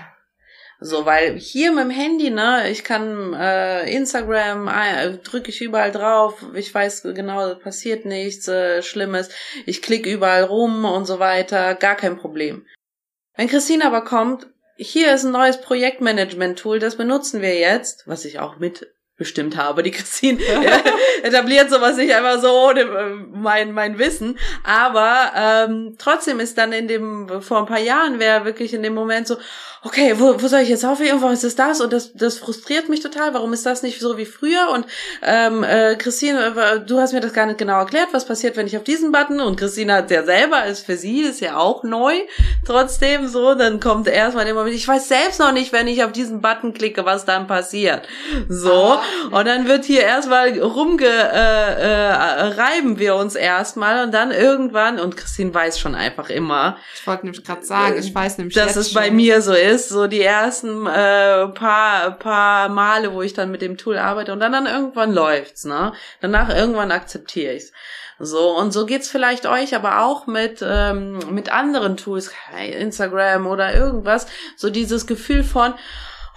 So, 0.79 1.05
weil 1.05 1.37
hier 1.37 1.71
mit 1.71 1.85
dem 1.85 1.89
Handy, 1.89 2.29
ne, 2.29 2.69
ich 2.69 2.83
kann 2.83 3.33
äh, 3.33 3.89
Instagram, 3.89 4.67
äh, 4.67 5.17
drücke 5.17 5.49
ich 5.49 5.61
überall 5.61 5.91
drauf, 5.91 6.43
ich 6.53 6.73
weiß 6.73 7.03
genau, 7.03 7.55
passiert 7.55 8.05
nichts 8.05 8.47
äh, 8.47 8.81
Schlimmes, 8.81 9.29
ich 9.65 9.81
klicke 9.81 10.11
überall 10.11 10.43
rum 10.43 10.83
und 10.83 11.05
so 11.05 11.19
weiter, 11.19 11.75
gar 11.75 11.95
kein 11.95 12.17
Problem. 12.17 12.65
Wenn 13.37 13.47
Christine 13.47 13.85
aber 13.85 14.03
kommt, 14.03 14.47
hier 14.77 15.13
ist 15.13 15.23
ein 15.23 15.31
neues 15.31 15.61
Projektmanagement-Tool, 15.61 16.79
das 16.79 16.97
benutzen 16.97 17.41
wir 17.41 17.57
jetzt, 17.57 18.07
was 18.07 18.25
ich 18.25 18.39
auch 18.39 18.57
mit 18.57 18.94
bestimmt 19.17 19.55
habe. 19.55 19.81
Die 19.81 19.91
Christine 19.91 20.39
etabliert 21.23 21.69
sowas 21.69 21.95
nicht 21.95 22.13
einfach 22.13 22.41
so 22.41 22.49
ohne 22.51 22.81
äh, 22.81 23.15
mein, 23.31 23.71
mein 23.71 23.97
Wissen. 23.97 24.37
Aber 24.63 25.31
ähm, 25.35 25.95
trotzdem 25.97 26.39
ist 26.39 26.57
dann 26.57 26.73
in 26.73 26.87
dem, 26.87 27.41
vor 27.41 27.59
ein 27.59 27.65
paar 27.65 27.79
Jahren 27.79 28.19
wäre 28.19 28.43
wirklich 28.43 28.73
in 28.73 28.83
dem 28.83 28.93
Moment 28.93 29.27
so, 29.27 29.37
okay, 29.83 30.15
wo, 30.17 30.41
wo 30.41 30.47
soll 30.47 30.61
ich 30.61 30.69
jetzt 30.69 30.83
aufhören? 30.83 31.21
Was 31.21 31.43
ist 31.45 31.59
das? 31.59 31.79
Und 31.79 31.93
das, 31.93 32.11
das 32.13 32.39
frustriert 32.39 32.89
mich 32.89 32.99
total. 32.99 33.33
Warum 33.33 33.53
ist 33.53 33.65
das 33.65 33.83
nicht 33.83 34.01
so 34.01 34.17
wie 34.17 34.25
früher? 34.25 34.69
Und 34.73 34.85
ähm, 35.21 35.63
äh, 35.63 35.95
Christine, 35.95 36.53
äh, 36.57 36.79
du 36.85 36.99
hast 36.99 37.13
mir 37.13 37.21
das 37.21 37.33
gar 37.33 37.45
nicht 37.45 37.59
genau 37.59 37.79
erklärt, 37.79 38.09
was 38.11 38.25
passiert, 38.25 38.57
wenn 38.57 38.67
ich 38.67 38.75
auf 38.75 38.83
diesen 38.83 39.13
Button 39.13 39.39
und 39.39 39.57
Christine 39.57 39.93
hat 39.93 40.11
ja 40.11 40.23
selber, 40.23 40.65
ist 40.65 40.85
für 40.85 40.97
sie, 40.97 41.21
ist 41.21 41.39
ja 41.39 41.55
auch 41.55 41.83
neu. 41.83 42.15
Trotzdem 42.65 43.27
so, 43.27 43.55
dann 43.55 43.79
kommt 43.79 44.07
erstmal 44.07 44.43
der 44.43 44.55
Moment, 44.55 44.75
ich 44.75 44.87
weiß 44.87 45.07
selbst 45.07 45.39
noch 45.39 45.53
nicht, 45.53 45.71
wenn 45.71 45.87
ich 45.87 46.03
auf 46.03 46.11
diesen 46.11 46.41
Button 46.41 46.73
klicke, 46.73 47.05
was 47.05 47.23
dann 47.23 47.47
passiert. 47.47 48.07
So. 48.49 48.73
Ah. 48.73 49.04
Und 49.31 49.45
dann 49.45 49.67
wird 49.67 49.85
hier 49.85 50.01
erstmal 50.01 50.59
rumge 50.59 51.05
äh, 51.05 51.81
äh, 51.81 52.11
reiben 52.59 52.97
wir 52.97 53.15
uns 53.15 53.35
erstmal 53.35 54.03
und 54.03 54.13
dann 54.13 54.31
irgendwann, 54.31 54.99
und 54.99 55.15
Christine 55.15 55.53
weiß 55.53 55.79
schon 55.79 55.95
einfach 55.95 56.29
immer. 56.29 56.77
Ich 56.95 57.05
wollte 57.05 57.25
nämlich 57.25 57.43
gerade 57.43 57.63
sagen, 57.63 57.97
ich 57.99 58.13
weiß 58.13 58.37
nämlich, 58.37 58.55
dass 58.55 58.75
es 58.75 58.91
schon. 58.91 59.01
bei 59.01 59.11
mir 59.11 59.41
so 59.41 59.53
ist 59.53 59.75
ist, 59.75 59.89
so 59.89 60.07
die 60.07 60.21
ersten 60.21 60.87
äh, 60.87 61.47
paar, 61.49 62.11
paar 62.11 62.69
Male, 62.69 63.13
wo 63.13 63.21
ich 63.21 63.33
dann 63.33 63.51
mit 63.51 63.61
dem 63.61 63.77
Tool 63.77 63.97
arbeite 63.97 64.33
und 64.33 64.39
dann, 64.39 64.51
dann 64.51 64.65
irgendwann 64.65 65.13
läuft's, 65.13 65.65
ne? 65.65 65.93
Danach 66.21 66.49
irgendwann 66.49 66.91
akzeptiere 66.91 67.53
ich's. 67.53 67.71
So, 68.17 68.57
und 68.57 68.71
so 68.71 68.85
geht's 68.85 69.09
vielleicht 69.09 69.45
euch 69.45 69.75
aber 69.75 70.03
auch 70.03 70.25
mit, 70.25 70.63
ähm, 70.65 71.19
mit 71.31 71.51
anderen 71.51 71.97
Tools, 71.97 72.31
Instagram 72.57 73.45
oder 73.45 73.75
irgendwas, 73.75 74.27
so 74.55 74.69
dieses 74.69 75.05
Gefühl 75.05 75.43
von, 75.43 75.73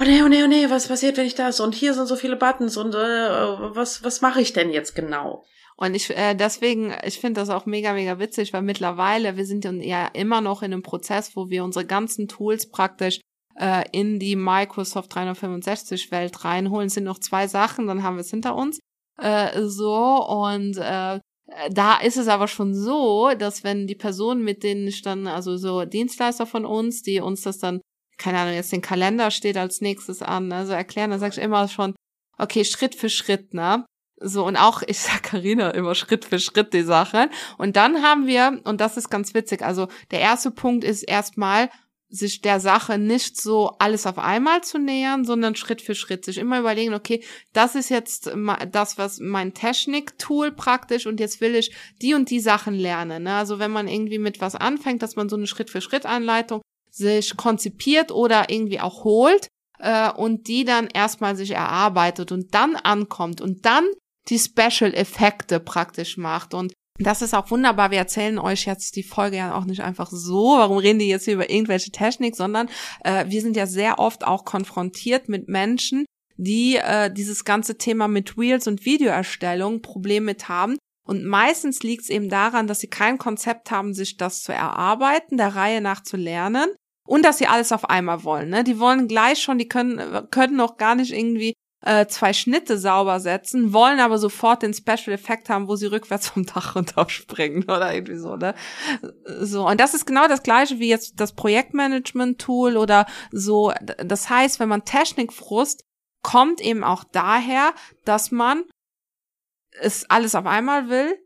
oh 0.00 0.04
nee, 0.04 0.22
oh 0.22 0.28
nee, 0.28 0.42
oh 0.42 0.46
nee, 0.46 0.70
was 0.70 0.88
passiert, 0.88 1.16
wenn 1.16 1.26
ich 1.26 1.34
das? 1.34 1.60
Und 1.60 1.74
hier 1.74 1.94
sind 1.94 2.06
so 2.06 2.16
viele 2.16 2.36
Buttons 2.36 2.76
und 2.76 2.94
äh, 2.94 2.98
was, 2.98 4.02
was 4.04 4.20
mache 4.20 4.40
ich 4.40 4.52
denn 4.52 4.70
jetzt 4.70 4.94
genau? 4.94 5.44
Und 5.76 5.94
ich 5.94 6.10
äh, 6.10 6.34
deswegen, 6.34 6.92
ich 7.04 7.20
finde 7.20 7.40
das 7.40 7.50
auch 7.50 7.64
mega, 7.66 7.92
mega 7.92 8.18
witzig, 8.18 8.52
weil 8.52 8.62
mittlerweile, 8.62 9.36
wir 9.36 9.46
sind 9.46 9.64
ja 9.64 10.06
immer 10.08 10.40
noch 10.40 10.62
in 10.62 10.72
einem 10.72 10.82
Prozess, 10.82 11.36
wo 11.36 11.50
wir 11.50 11.62
unsere 11.62 11.86
ganzen 11.86 12.26
Tools 12.26 12.68
praktisch 12.68 13.20
äh, 13.56 13.84
in 13.92 14.18
die 14.18 14.34
Microsoft 14.34 15.14
365 15.14 16.10
Welt 16.10 16.44
reinholen. 16.44 16.88
Es 16.88 16.94
sind 16.94 17.04
noch 17.04 17.20
zwei 17.20 17.46
Sachen, 17.46 17.86
dann 17.86 18.02
haben 18.02 18.16
wir 18.16 18.22
es 18.22 18.30
hinter 18.30 18.56
uns. 18.56 18.80
Äh, 19.18 19.62
so 19.62 20.26
und 20.26 20.78
äh, 20.78 21.20
da 21.70 21.96
ist 22.02 22.16
es 22.16 22.28
aber 22.28 22.46
schon 22.46 22.74
so, 22.74 23.30
dass 23.38 23.64
wenn 23.64 23.86
die 23.86 23.94
Personen, 23.94 24.44
mit 24.44 24.62
denen 24.62 24.86
ich 24.86 25.02
dann, 25.02 25.26
also 25.26 25.56
so 25.56 25.84
Dienstleister 25.84 26.46
von 26.46 26.64
uns, 26.64 27.02
die 27.02 27.20
uns 27.20 27.42
das 27.42 27.58
dann, 27.58 27.80
keine 28.18 28.38
Ahnung, 28.38 28.54
jetzt 28.54 28.72
den 28.72 28.82
Kalender 28.82 29.30
steht 29.30 29.56
als 29.56 29.80
nächstes 29.80 30.22
an, 30.22 30.48
ne, 30.48 30.66
so 30.66 30.72
erklären, 30.72 31.10
dann 31.10 31.20
sag 31.20 31.32
ich 31.32 31.42
immer 31.42 31.68
schon, 31.68 31.94
okay, 32.36 32.64
Schritt 32.64 32.94
für 32.94 33.08
Schritt, 33.08 33.54
ne? 33.54 33.84
So, 34.20 34.44
und 34.44 34.56
auch, 34.56 34.82
ich 34.86 34.98
sag 34.98 35.22
Karina 35.22 35.70
immer 35.70 35.94
Schritt 35.94 36.24
für 36.24 36.38
Schritt 36.38 36.72
die 36.72 36.82
Sache. 36.82 37.30
Und 37.56 37.76
dann 37.76 38.02
haben 38.02 38.26
wir, 38.26 38.60
und 38.64 38.80
das 38.80 38.96
ist 38.96 39.10
ganz 39.10 39.34
witzig, 39.34 39.62
also 39.62 39.88
der 40.10 40.20
erste 40.20 40.50
Punkt 40.50 40.84
ist 40.84 41.02
erstmal, 41.02 41.70
sich 42.10 42.40
der 42.40 42.58
Sache 42.58 42.96
nicht 42.96 43.38
so 43.38 43.76
alles 43.78 44.06
auf 44.06 44.18
einmal 44.18 44.62
zu 44.62 44.78
nähern, 44.78 45.24
sondern 45.24 45.56
Schritt 45.56 45.82
für 45.82 45.94
Schritt 45.94 46.24
sich 46.24 46.38
immer 46.38 46.58
überlegen, 46.58 46.94
okay, 46.94 47.22
das 47.52 47.74
ist 47.74 47.90
jetzt 47.90 48.32
das, 48.72 48.96
was 48.96 49.20
mein 49.20 49.52
Technik-Tool 49.52 50.52
praktisch 50.52 51.06
und 51.06 51.20
jetzt 51.20 51.42
will 51.42 51.54
ich 51.54 51.74
die 52.00 52.14
und 52.14 52.30
die 52.30 52.40
Sachen 52.40 52.74
lernen. 52.74 53.24
Ne? 53.24 53.34
Also 53.34 53.58
wenn 53.58 53.70
man 53.70 53.88
irgendwie 53.88 54.18
mit 54.18 54.40
was 54.40 54.54
anfängt, 54.54 55.02
dass 55.02 55.16
man 55.16 55.28
so 55.28 55.36
eine 55.36 55.46
Schritt 55.46 55.68
für 55.68 55.82
Schritt 55.82 56.06
Anleitung 56.06 56.62
sich 56.90 57.36
konzipiert 57.36 58.10
oder 58.10 58.50
irgendwie 58.50 58.80
auch 58.80 59.04
holt 59.04 59.48
äh, 59.78 60.10
und 60.10 60.48
die 60.48 60.64
dann 60.64 60.88
erstmal 60.92 61.36
sich 61.36 61.52
erarbeitet 61.52 62.32
und 62.32 62.54
dann 62.54 62.76
ankommt 62.76 63.40
und 63.40 63.64
dann 63.64 63.84
die 64.28 64.38
Special 64.38 64.92
Effekte 64.94 65.60
praktisch 65.60 66.16
macht 66.16 66.54
und 66.54 66.72
das 67.00 67.22
ist 67.22 67.32
auch 67.32 67.50
wunderbar. 67.50 67.92
Wir 67.92 67.98
erzählen 67.98 68.38
euch 68.38 68.66
jetzt 68.66 68.96
die 68.96 69.04
Folge 69.04 69.36
ja 69.36 69.54
auch 69.54 69.64
nicht 69.64 69.82
einfach 69.82 70.10
so. 70.10 70.56
Warum 70.58 70.78
reden 70.78 70.98
die 70.98 71.06
jetzt 71.06 71.26
hier 71.26 71.34
über 71.34 71.48
irgendwelche 71.48 71.92
Technik, 71.92 72.34
sondern 72.34 72.68
äh, 73.04 73.24
wir 73.28 73.40
sind 73.40 73.56
ja 73.56 73.66
sehr 73.66 74.00
oft 74.00 74.26
auch 74.26 74.44
konfrontiert 74.44 75.28
mit 75.28 75.48
Menschen, 75.48 76.06
die 76.36 76.76
äh, 76.76 77.12
dieses 77.12 77.44
ganze 77.44 77.78
Thema 77.78 78.08
mit 78.08 78.36
Reels 78.36 78.66
und 78.66 78.84
Videoerstellung 78.84 79.80
Problem 79.80 80.24
mit 80.24 80.48
haben. 80.48 80.76
Und 81.08 81.24
meistens 81.24 81.82
liegt 81.82 82.02
es 82.02 82.10
eben 82.10 82.28
daran, 82.28 82.66
dass 82.66 82.80
sie 82.80 82.90
kein 82.90 83.16
Konzept 83.16 83.70
haben, 83.70 83.94
sich 83.94 84.18
das 84.18 84.42
zu 84.42 84.52
erarbeiten, 84.52 85.38
der 85.38 85.56
Reihe 85.56 85.80
nach 85.80 86.02
zu 86.02 86.18
lernen 86.18 86.68
und 87.06 87.24
dass 87.24 87.38
sie 87.38 87.46
alles 87.46 87.72
auf 87.72 87.88
einmal 87.88 88.24
wollen. 88.24 88.50
Ne? 88.50 88.62
Die 88.62 88.78
wollen 88.78 89.08
gleich 89.08 89.38
schon, 89.42 89.56
die 89.56 89.68
können, 89.68 90.28
können 90.30 90.56
noch 90.56 90.76
gar 90.76 90.94
nicht 90.94 91.14
irgendwie 91.14 91.54
äh, 91.82 92.06
zwei 92.08 92.34
Schnitte 92.34 92.76
sauber 92.76 93.20
setzen, 93.20 93.72
wollen 93.72 94.00
aber 94.00 94.18
sofort 94.18 94.62
den 94.62 94.74
Special 94.74 95.14
Effekt 95.14 95.48
haben, 95.48 95.66
wo 95.66 95.76
sie 95.76 95.86
rückwärts 95.86 96.28
vom 96.28 96.44
Dach 96.44 96.76
runterspringen 96.76 97.62
oder 97.70 97.94
irgendwie 97.94 98.18
so, 98.18 98.36
ne? 98.36 98.54
So, 99.24 99.66
und 99.66 99.80
das 99.80 99.94
ist 99.94 100.04
genau 100.04 100.28
das 100.28 100.42
gleiche 100.42 100.78
wie 100.78 100.90
jetzt 100.90 101.18
das 101.20 101.32
Projektmanagement-Tool 101.32 102.76
oder 102.76 103.06
so. 103.32 103.72
Das 104.04 104.28
heißt, 104.28 104.60
wenn 104.60 104.68
man 104.68 104.84
Technikfrust 104.84 105.84
kommt 106.22 106.60
eben 106.60 106.84
auch 106.84 107.04
daher, 107.04 107.72
dass 108.04 108.30
man 108.30 108.64
es 109.80 110.08
alles 110.08 110.34
auf 110.34 110.46
einmal 110.46 110.88
will 110.88 111.18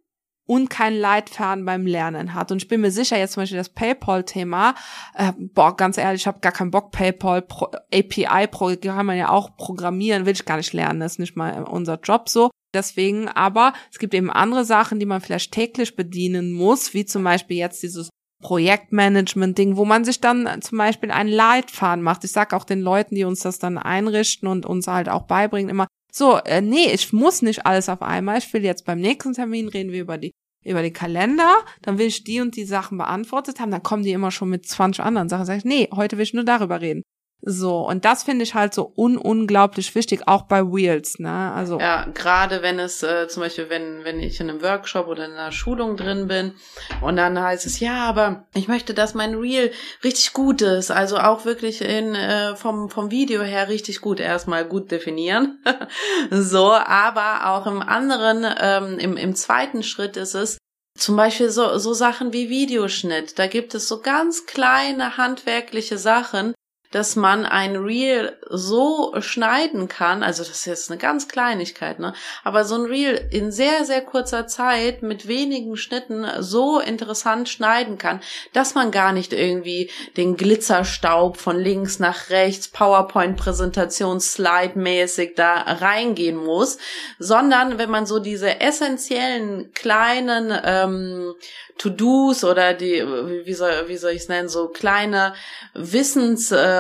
und 0.47 0.69
keinen 0.71 0.99
Leitfaden 0.99 1.65
beim 1.65 1.87
Lernen 1.87 2.35
hat. 2.35 2.51
Und 2.51 2.63
ich 2.63 2.69
bin 2.69 2.81
mir 2.81 2.91
sicher, 2.91 3.17
jetzt 3.17 3.33
zum 3.33 3.43
Beispiel 3.43 3.59
das 3.59 3.69
PayPal-Thema, 3.71 4.75
äh, 5.15 5.33
boah, 5.39 5.77
ganz 5.77 5.99
ehrlich, 5.99 6.23
ich 6.23 6.27
habe 6.27 6.41
gar 6.41 6.53
keinen 6.53 6.71
Bock, 6.71 6.91
PayPal, 6.91 7.43
Pro, 7.43 7.71
API 7.93 8.47
Pro, 8.49 8.75
kann 8.77 9.07
man 9.07 9.17
ja 9.17 9.29
auch 9.29 9.57
programmieren, 9.57 10.27
will 10.27 10.33
ich 10.33 10.45
gar 10.45 10.57
nicht 10.57 10.73
lernen, 10.73 11.01
das 11.01 11.13
ist 11.13 11.19
nicht 11.19 11.37
mal 11.37 11.63
unser 11.63 11.99
Job 12.01 12.29
so. 12.29 12.51
Deswegen, 12.75 13.29
aber 13.29 13.75
es 13.91 13.99
gibt 13.99 14.15
eben 14.15 14.31
andere 14.31 14.65
Sachen, 14.65 14.99
die 14.99 15.07
man 15.07 15.21
vielleicht 15.21 15.53
täglich 15.53 15.95
bedienen 15.95 16.53
muss, 16.53 16.95
wie 16.95 17.05
zum 17.05 17.23
Beispiel 17.23 17.59
jetzt 17.59 17.83
dieses 17.83 18.09
Projektmanagement-Ding, 18.43 19.77
wo 19.77 19.85
man 19.85 20.05
sich 20.05 20.21
dann 20.21 20.61
zum 20.63 20.79
Beispiel 20.79 21.11
einen 21.11 21.31
Leitfaden 21.31 22.03
macht. 22.03 22.25
Ich 22.25 22.33
sag 22.33 22.53
auch 22.53 22.65
den 22.65 22.81
Leuten, 22.81 23.15
die 23.15 23.25
uns 23.25 23.41
das 23.41 23.59
dann 23.59 23.79
einrichten 23.79 24.49
und 24.49 24.67
uns 24.67 24.87
halt 24.87 25.09
auch 25.09 25.23
beibringen, 25.23 25.71
immer, 25.71 25.87
so, 26.15 26.37
äh, 26.39 26.61
nee, 26.61 26.93
ich 26.93 27.13
muss 27.13 27.43
nicht 27.43 27.65
alles 27.65 27.89
auf 27.89 28.03
einmal. 28.03 28.39
Ich 28.39 28.53
will 28.53 28.65
jetzt 28.65 28.85
beim 28.85 29.01
nächsten 29.01 29.33
Termin 29.33 29.69
reden 29.69 29.93
wir 29.93 30.03
über 30.03 30.19
die 30.19 30.33
über 30.65 30.83
den 30.83 30.93
Kalender, 30.93 31.57
dann 31.83 31.99
will 31.99 32.07
ich 32.07 32.25
die 32.25 32.41
und 32.41 32.55
die 32.55 32.65
Sachen 32.65 32.99
beantwortet 32.99 33.59
haben, 33.59 33.71
dann 33.73 33.83
kommen 33.83 34.05
die 34.05 34.13
immer 34.13 34.31
schon 34.31 34.49
mit 34.49 34.65
20 34.65 35.05
anderen 35.05 35.29
Sachen. 35.29 35.45
Sag 35.45 35.59
ich, 35.59 35.65
nee, 35.65 35.89
heute 35.93 36.17
will 36.17 36.23
ich 36.23 36.35
nur 36.35 36.45
darüber 36.45 36.81
reden. 36.81 37.03
So, 37.45 37.89
und 37.89 38.05
das 38.05 38.23
finde 38.23 38.45
ich 38.45 38.55
halt 38.55 38.73
so 38.73 38.93
un 38.97 39.19
unglaublich 39.19 39.93
wichtig, 39.97 40.29
auch 40.29 40.43
bei 40.43 40.63
Wheels, 40.63 41.19
ne? 41.19 41.53
Also. 41.53 41.81
Ja, 41.81 42.07
gerade 42.15 42.63
wenn 42.63 42.79
es, 42.79 43.03
äh, 43.03 43.27
zum 43.27 43.43
Beispiel, 43.43 43.69
wenn, 43.69 44.05
wenn 44.05 44.21
ich 44.21 44.39
in 44.39 44.49
einem 44.49 44.63
Workshop 44.63 45.09
oder 45.09 45.25
in 45.25 45.33
einer 45.33 45.51
Schulung 45.51 45.97
drin 45.97 46.29
bin 46.29 46.55
und 47.01 47.17
dann 47.17 47.41
heißt 47.41 47.67
es, 47.67 47.81
ja, 47.81 48.05
aber 48.05 48.47
ich 48.55 48.69
möchte, 48.69 48.95
dass 48.95 49.15
mein 49.15 49.35
Reel 49.35 49.73
richtig 50.05 50.35
gut 50.35 50.63
ist, 50.63 50.93
also 50.93 51.19
auch 51.19 51.45
wirklich 51.45 51.83
in, 51.83 52.15
äh, 52.15 52.55
vom, 52.55 52.89
vom 52.89 53.11
Video 53.11 53.43
her 53.43 53.69
richtig 53.69 54.01
gut 54.01 54.21
erstmal 54.21 54.65
gut 54.65 54.93
definieren. 54.93 55.59
so, 56.31 56.71
aber 56.73 57.51
auch 57.51 57.67
im 57.67 57.83
anderen, 57.83 58.47
ähm, 58.61 58.99
im, 59.01 59.17
im 59.17 59.35
zweiten 59.35 59.83
Schritt 59.83 60.17
ist 60.17 60.35
es, 60.35 60.59
zum 60.97 61.17
Beispiel 61.17 61.51
so, 61.51 61.79
so 61.79 61.93
Sachen 61.93 62.33
wie 62.33 62.51
Videoschnitt. 62.51 63.39
Da 63.39 63.49
gibt 63.49 63.75
es 63.75 63.89
so 63.89 64.01
ganz 64.01 64.47
kleine 64.47 65.17
handwerkliche 65.17 65.99
Sachen, 65.99 66.55
dass 66.93 67.17
man 67.17 67.45
ein 67.45 67.77
Reel 67.77 68.39
so 68.49 69.15
schneiden 69.21 69.89
kann, 69.89 70.23
also 70.23 70.43
das 70.43 70.51
ist 70.51 70.67
jetzt 70.67 70.91
eine 70.91 70.99
ganz 70.99 71.27
Kleinigkeit, 71.27 71.99
ne? 71.99 72.15
Aber 72.45 72.65
so 72.65 72.77
ein 72.77 72.85
Reel 72.85 73.29
in 73.31 73.51
sehr, 73.51 73.85
sehr 73.85 74.03
kurzer 74.03 74.47
Zeit 74.47 75.03
mit 75.03 75.27
wenigen 75.27 75.77
Schnitten 75.77 76.27
so 76.39 76.79
interessant 76.79 77.49
schneiden 77.49 77.99
kann, 77.99 78.21
dass 78.53 78.75
man 78.75 78.91
gar 78.91 79.13
nicht 79.13 79.33
irgendwie 79.33 79.91
den 80.17 80.37
Glitzerstaub 80.37 81.39
von 81.39 81.59
links 81.59 81.99
nach 81.99 82.31
rechts, 82.31 82.69
PowerPoint-Präsentation, 82.69 84.21
Slide-mäßig 84.21 85.35
da 85.35 85.55
reingehen 85.55 86.37
muss, 86.37 86.79
sondern 87.19 87.79
wenn 87.79 87.91
man 87.91 88.07
so 88.07 88.19
diese 88.19 88.61
essentiellen 88.61 89.73
kleinen 89.73 90.53
ähm, 90.65 91.35
To-Dos 91.79 92.45
oder 92.45 92.75
die, 92.75 93.03
wie 93.45 93.55
soll, 93.55 93.89
wie 93.89 93.97
soll 93.97 94.13
ich 94.13 94.23
es 94.23 94.29
nennen, 94.29 94.49
so 94.49 94.69
kleine 94.69 95.35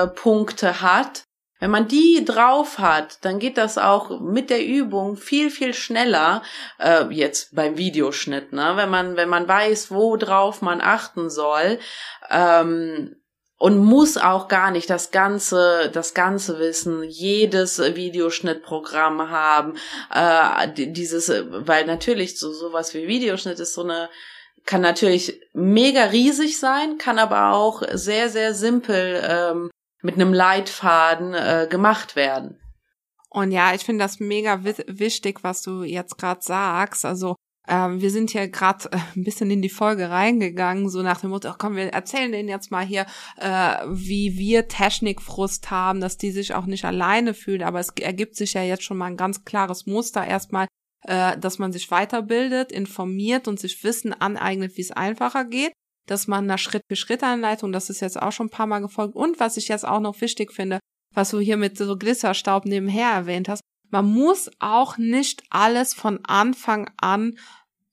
Wissenspunkte 0.06 0.80
hat, 0.80 1.25
wenn 1.61 1.71
man 1.71 1.87
die 1.87 2.25
drauf 2.25 2.78
hat, 2.78 3.25
dann 3.25 3.38
geht 3.38 3.56
das 3.56 3.78
auch 3.78 4.21
mit 4.21 4.50
der 4.50 4.66
Übung 4.66 5.16
viel, 5.16 5.49
viel 5.49 5.75
schneller, 5.75 6.42
äh, 6.80 7.04
jetzt 7.11 7.54
beim 7.54 7.76
Videoschnitt, 7.76 8.52
ne? 8.52 8.73
Wenn 8.75 8.90
man, 8.90 9.16
wenn 9.16 9.28
man 9.28 9.47
weiß, 9.47 9.92
wo 9.92 10.16
drauf 10.16 10.61
man 10.61 10.80
achten 10.80 11.30
soll, 11.30 11.78
ähm, 12.30 13.14
und 13.59 13.78
muss 13.78 14.16
auch 14.16 14.49
gar 14.49 14.73
nicht 14.73 14.90
das 14.90 15.12
ganze 15.12 15.88
das 15.92 16.14
ganze 16.14 16.59
Wissen 16.59 17.04
jedes 17.04 17.78
Videoschnittprogramm 17.78 19.30
haben 19.30 19.76
äh, 20.12 20.68
dieses 20.88 21.32
weil 21.49 21.87
natürlich 21.87 22.40
so 22.40 22.52
sowas 22.52 22.92
wie 22.92 23.06
Videoschnitt 23.06 23.61
ist 23.61 23.75
so 23.75 23.85
eine 23.85 24.09
kann 24.64 24.80
natürlich 24.80 25.40
mega 25.52 26.04
riesig 26.04 26.59
sein, 26.59 26.99
kann 26.99 27.18
aber 27.18 27.52
auch 27.52 27.82
sehr, 27.92 28.28
sehr 28.28 28.54
simpel 28.54 29.23
ähm, 29.26 29.71
mit 30.02 30.16
einem 30.16 30.32
Leitfaden 30.32 31.35
äh, 31.35 31.66
gemacht 31.71 32.16
werden. 32.16 32.59
Und 33.30 33.50
ja, 33.50 33.75
ich 33.75 33.82
finde 33.82 34.04
das 34.04 34.21
mega 34.21 34.62
wichtig, 34.62 35.42
was 35.42 35.62
du 35.62 35.85
jetzt 35.85 36.18
gerade 36.18 36.42
sagst. 36.42 37.06
Also 37.06 37.37
ähm, 37.68 38.00
wir 38.00 38.11
sind 38.11 38.35
ja 38.35 38.47
gerade 38.47 38.90
äh, 38.90 38.99
ein 39.16 39.25
bisschen 39.25 39.50
in 39.50 39.62
die 39.62 39.71
Folge 39.71 40.11
reingegangen, 40.11 40.88
so 40.88 41.02
nach 41.02 41.21
dem 41.21 41.30
Motto, 41.30 41.49
ach 41.49 41.59
komm, 41.59 41.76
wir 41.76 41.92
erzählen 41.92 42.32
denen 42.32 42.49
jetzt 42.49 42.71
mal 42.71 42.85
hier, 42.85 43.06
äh, 43.38 43.76
wie 43.87 44.37
wir 44.37 44.68
Technikfrust 44.68 45.71
haben, 45.71 46.00
dass 46.00 46.18
die 46.18 46.32
sich 46.32 46.54
auch 46.54 46.66
nicht 46.66 46.85
alleine 46.85 47.35
fühlen, 47.35 47.62
aber 47.62 47.78
es 47.78 47.90
ergibt 47.90 48.37
sich 48.37 48.54
ja 48.54 48.62
jetzt 48.62 48.82
schon 48.82 48.99
mal 48.99 49.06
ein 49.06 49.16
ganz 49.16 49.44
klares 49.44 49.87
Muster 49.87 50.26
erstmal, 50.26 50.66
äh, 51.04 51.38
dass 51.38 51.59
man 51.59 51.73
sich 51.73 51.90
weiterbildet, 51.90 52.73
informiert 52.73 53.47
und 53.47 53.61
sich 53.61 53.82
Wissen 53.85 54.12
aneignet, 54.12 54.76
wie 54.76 54.82
es 54.82 54.90
einfacher 54.90 55.44
geht, 55.44 55.73
dass 56.06 56.26
man 56.26 56.44
einer 56.44 56.59
Schritt-für-Schritt-Anleitung, 56.59 57.73
das 57.73 57.90
ist 57.90 58.00
jetzt 58.00 58.21
auch 58.21 58.32
schon 58.32 58.47
ein 58.47 58.50
paar 58.50 58.66
Mal 58.66 58.80
gefolgt 58.80 59.14
und 59.14 59.40
was 59.40 59.56
ich 59.56 59.68
jetzt 59.68 59.87
auch 59.87 60.00
noch 60.00 60.21
wichtig 60.21 60.52
finde, 60.52 60.80
was 61.14 61.30
du 61.30 61.38
hier 61.38 61.56
mit 61.56 61.76
so 61.76 61.97
Glisserstaub 61.97 62.64
nebenher 62.64 63.11
erwähnt 63.11 63.49
hast, 63.49 63.62
man 63.90 64.06
muss 64.06 64.50
auch 64.59 64.97
nicht 64.97 65.42
alles 65.50 65.92
von 65.92 66.21
Anfang 66.25 66.90
an 66.97 67.37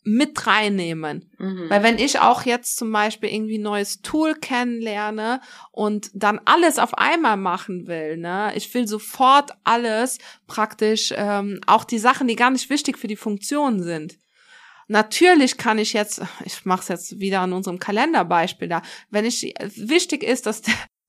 mit 0.03 0.47
reinnehmen. 0.47 1.29
Mhm. 1.37 1.69
Weil 1.69 1.83
wenn 1.83 1.97
ich 1.97 2.19
auch 2.19 2.43
jetzt 2.43 2.77
zum 2.77 2.91
Beispiel 2.91 3.29
irgendwie 3.29 3.57
ein 3.57 3.63
neues 3.63 4.01
Tool 4.01 4.33
kennenlerne 4.33 5.41
und 5.71 6.09
dann 6.13 6.39
alles 6.45 6.79
auf 6.79 6.97
einmal 6.97 7.37
machen 7.37 7.85
will, 7.87 8.17
ne, 8.17 8.53
ich 8.55 8.73
will 8.73 8.87
sofort 8.87 9.51
alles 9.63 10.17
praktisch, 10.47 11.13
ähm, 11.15 11.59
auch 11.67 11.83
die 11.83 11.99
Sachen, 11.99 12.27
die 12.27 12.35
gar 12.35 12.49
nicht 12.49 12.69
wichtig 12.69 12.97
für 12.97 13.07
die 13.07 13.17
Funktion 13.17 13.83
sind. 13.83 14.17
Natürlich 14.91 15.57
kann 15.57 15.77
ich 15.77 15.93
jetzt, 15.93 16.21
ich 16.43 16.65
mache 16.65 16.81
es 16.81 16.87
jetzt 16.87 17.19
wieder 17.19 17.41
an 17.41 17.53
unserem 17.53 17.77
Kalenderbeispiel 17.77 18.67
da, 18.67 18.81
wenn 19.11 19.23
ich 19.23 19.53
wichtig 19.75 20.23
ist, 20.23 20.45
dass 20.45 20.61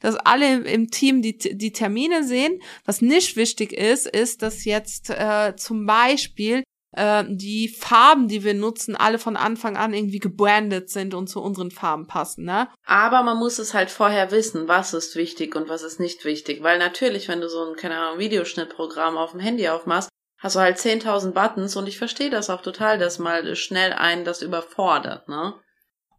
dass 0.02 0.16
alle 0.16 0.60
im 0.60 0.90
Team 0.90 1.20
die, 1.20 1.36
die 1.36 1.72
Termine 1.72 2.24
sehen. 2.24 2.62
Was 2.86 3.02
nicht 3.02 3.36
wichtig 3.36 3.74
ist, 3.74 4.06
ist, 4.06 4.40
dass 4.40 4.64
jetzt 4.64 5.10
äh, 5.10 5.54
zum 5.56 5.84
Beispiel 5.84 6.62
äh, 6.92 7.24
die 7.28 7.68
Farben, 7.68 8.26
die 8.26 8.42
wir 8.42 8.54
nutzen, 8.54 8.96
alle 8.96 9.18
von 9.18 9.36
Anfang 9.36 9.76
an 9.76 9.94
irgendwie 9.94 10.18
gebrandet 10.18 10.90
sind 10.90 11.14
und 11.14 11.28
zu 11.28 11.40
unseren 11.40 11.70
Farben 11.70 12.06
passen, 12.06 12.44
ne? 12.44 12.68
Aber 12.86 13.22
man 13.22 13.36
muss 13.36 13.58
es 13.58 13.74
halt 13.74 13.90
vorher 13.90 14.30
wissen, 14.30 14.68
was 14.68 14.94
ist 14.94 15.16
wichtig 15.16 15.54
und 15.54 15.68
was 15.68 15.82
ist 15.82 16.00
nicht 16.00 16.24
wichtig. 16.24 16.62
Weil 16.62 16.78
natürlich, 16.78 17.28
wenn 17.28 17.40
du 17.40 17.48
so 17.48 17.70
ein, 17.70 17.76
keine 17.76 17.98
Ahnung, 17.98 18.18
Videoschnittprogramm 18.18 19.16
auf 19.16 19.32
dem 19.32 19.40
Handy 19.40 19.68
aufmachst, 19.68 20.08
hast 20.40 20.56
du 20.56 20.60
halt 20.60 20.78
10.000 20.78 21.32
Buttons 21.32 21.76
und 21.76 21.86
ich 21.86 21.98
verstehe 21.98 22.30
das 22.30 22.50
auch 22.50 22.62
total, 22.62 22.98
dass 22.98 23.18
mal 23.18 23.54
schnell 23.54 23.92
einen 23.92 24.24
das 24.24 24.42
überfordert, 24.42 25.28
ne? 25.28 25.54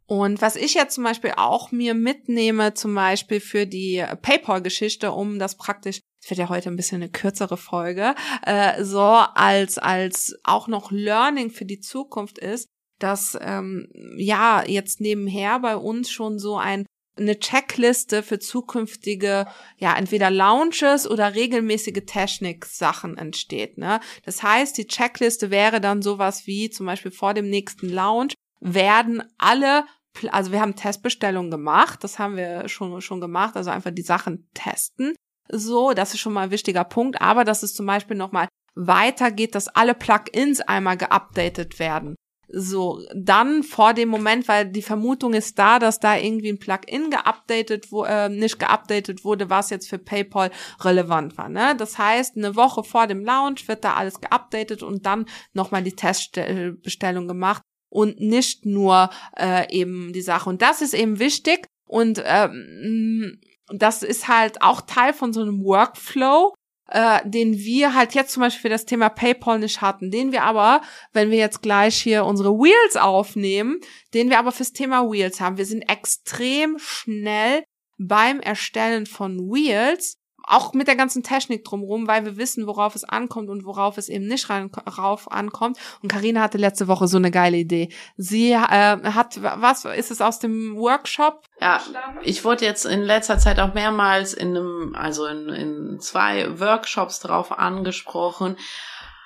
Und 0.06 0.42
was 0.42 0.58
ich 0.58 0.74
jetzt 0.74 0.96
zum 0.96 1.06
Beispiel 1.06 1.34
auch 1.38 1.72
mir 1.72 1.94
mitnehme, 1.94 2.74
zum 2.74 2.94
Beispiel 2.94 3.40
für 3.40 3.66
die 3.66 4.06
PayPal-Geschichte, 4.22 5.14
um 5.14 5.40
das 5.40 5.56
praktisch, 5.56 6.02
es 6.22 6.30
wird 6.30 6.38
ja 6.38 6.50
heute 6.50 6.70
ein 6.70 6.76
bisschen 6.76 7.02
eine 7.02 7.10
kürzere 7.10 7.56
Folge, 7.56 8.14
äh, 8.46 8.84
so 8.84 9.00
als 9.00 9.78
als 9.78 10.38
auch 10.44 10.68
noch 10.68 10.92
Learning 10.92 11.50
für 11.50 11.64
die 11.64 11.80
Zukunft 11.80 12.40
ist, 12.40 12.68
dass 13.00 13.38
ähm, 13.42 13.88
ja 14.18 14.64
jetzt 14.68 15.00
nebenher 15.00 15.60
bei 15.60 15.78
uns 15.78 16.12
schon 16.12 16.40
so 16.40 16.58
ein 16.58 16.86
eine 17.18 17.40
Checkliste 17.40 18.24
für 18.24 18.40
zukünftige, 18.40 19.48
ja, 19.78 19.96
entweder 19.96 20.32
Launches 20.32 21.10
oder 21.10 21.36
regelmäßige 21.36 22.06
Technik-Sachen 22.06 23.18
entsteht. 23.18 23.78
Ne? 23.78 24.00
Das 24.24 24.44
heißt, 24.44 24.78
die 24.78 24.88
Checkliste 24.88 25.52
wäre 25.52 25.82
dann 25.82 26.02
sowas 26.02 26.48
wie 26.48 26.70
zum 26.70 26.86
Beispiel 26.86 27.12
vor 27.12 27.34
dem 27.34 27.50
nächsten 27.50 27.90
Launch 27.90 28.34
werden 28.60 29.24
alle 29.38 29.86
also 30.32 30.52
wir 30.52 30.62
haben 30.62 30.76
Testbestellungen 30.76 31.52
gemacht, 31.52 32.04
das 32.04 32.20
haben 32.20 32.36
wir 32.36 32.68
schon, 32.68 33.02
schon 33.02 33.22
gemacht, 33.22 33.56
also 33.56 33.70
einfach 33.70 33.92
die 33.92 34.02
Sachen 34.02 34.50
testen. 34.54 35.16
So, 35.50 35.94
das 35.94 36.14
ist 36.14 36.20
schon 36.20 36.34
mal 36.34 36.44
ein 36.44 36.52
wichtiger 36.52 36.84
Punkt, 36.84 37.22
aber 37.22 37.44
dass 37.44 37.64
es 37.64 37.74
zum 37.74 37.86
Beispiel 37.86 38.18
nochmal 38.18 38.48
weitergeht, 38.76 39.56
dass 39.56 39.68
alle 39.68 39.94
Plugins 39.94 40.62
einmal 40.62 40.98
geupdatet 40.98 41.80
werden. 41.80 42.16
So, 42.54 43.02
dann 43.16 43.64
vor 43.64 43.94
dem 43.94 44.10
Moment, 44.10 44.48
weil 44.48 44.66
die 44.66 44.82
Vermutung 44.82 45.34
ist 45.34 45.58
da, 45.58 45.80
dass 45.80 46.00
da 46.00 46.18
irgendwie 46.18 46.50
ein 46.50 46.60
Plugin 46.60 47.10
geupdatet, 47.10 47.92
wo, 47.92 48.04
äh, 48.04 48.30
nicht 48.30 48.60
geupdatet 48.60 49.24
wurde, 49.24 49.50
was 49.50 49.70
jetzt 49.70 49.90
für 49.90 49.98
PayPal 49.98 50.52
relevant 50.82 51.38
war. 51.38 51.48
Ne? 51.48 51.76
Das 51.78 51.98
heißt, 51.98 52.36
eine 52.36 52.56
Woche 52.56 52.84
vor 52.84 53.08
dem 53.08 53.24
Launch 53.24 53.68
wird 53.68 53.84
da 53.84 53.96
alles 53.96 54.20
geupdatet 54.20 54.84
und 54.84 55.06
dann 55.06 55.26
nochmal 55.54 55.84
die 55.84 55.96
Testbestellung 55.96 57.28
gemacht 57.28 57.62
und 57.90 58.20
nicht 58.20 58.66
nur 58.66 59.10
äh, 59.38 59.72
eben 59.74 60.12
die 60.14 60.22
Sache. 60.22 60.50
Und 60.50 60.62
das 60.62 60.82
ist 60.82 60.94
eben 60.94 61.20
wichtig 61.20 61.68
und 61.88 62.22
ähm, 62.26 63.40
das 63.74 64.04
ist 64.04 64.28
halt 64.28 64.62
auch 64.62 64.82
Teil 64.82 65.14
von 65.14 65.34
so 65.34 65.42
einem 65.42 65.64
Workflow, 65.64 66.54
äh, 66.92 67.20
den 67.24 67.58
wir 67.58 67.96
halt 67.96 68.14
jetzt 68.14 68.34
zum 68.34 68.42
Beispiel 68.42 68.64
für 68.64 68.70
das 68.70 68.86
Thema 68.86 69.10
PayPal 69.10 69.60
nicht 69.60 69.82
hatten, 69.82 70.12
den 70.12 70.32
wir 70.32 70.44
aber, 70.44 70.82
wenn 71.14 71.32
wir 71.32 71.38
jetzt 71.38 71.62
gleich 71.62 71.96
hier 71.96 72.26
unsere 72.26 72.52
Wheels 72.52 72.98
aufnehmen, 72.98 73.80
den 74.14 74.30
wir 74.30 74.40
aber 74.40 74.52
fürs 74.52 74.74
Thema 74.74 75.10
Wheels 75.10 75.40
haben. 75.40 75.58
Wir 75.58 75.66
sind 75.66 75.84
extrem 75.90 76.78
schnell 76.80 77.64
beim 77.98 78.40
Erstellen 78.40 79.06
von 79.06 79.38
Wheels 79.40 80.18
auch 80.44 80.74
mit 80.74 80.88
der 80.88 80.96
ganzen 80.96 81.24
Technik 81.24 81.64
drumherum, 81.64 82.08
weil 82.08 82.26
wir 82.26 82.38
wissen, 82.38 82.68
worauf 82.68 82.96
es 82.96 83.04
ankommt 83.04 83.50
und 83.50 83.66
worauf 83.66 83.98
es 83.98 84.10
eben 84.10 84.28
nicht 84.28 84.50
rein, 84.50 84.72
rauf 84.98 85.32
ankommt. 85.32 85.78
Und 86.02 86.12
Karina 86.12 86.42
hatte 86.42 86.58
letzte 86.58 86.88
Woche 86.88 87.08
so 87.08 87.18
eine 87.18 87.32
geile 87.32 87.58
Idee. 87.58 87.90
Sie 88.18 88.52
äh, 88.52 88.58
hat, 88.58 89.42
was 89.42 89.86
ist 89.86 90.12
es 90.12 90.22
aus 90.22 90.40
dem 90.40 90.76
Workshop? 90.76 91.44
Ja, 91.60 91.82
ich 92.24 92.44
wurde 92.44 92.66
jetzt 92.66 92.86
in 92.86 93.02
letzter 93.02 93.38
Zeit 93.38 93.60
auch 93.60 93.74
mehrmals 93.74 94.34
in 94.34 94.58
einem, 94.58 94.96
also 94.96 95.26
in, 95.26 95.50
in 95.50 96.00
zwei 96.00 96.60
Workshops 96.60 97.20
drauf 97.20 97.52
angesprochen. 97.52 98.58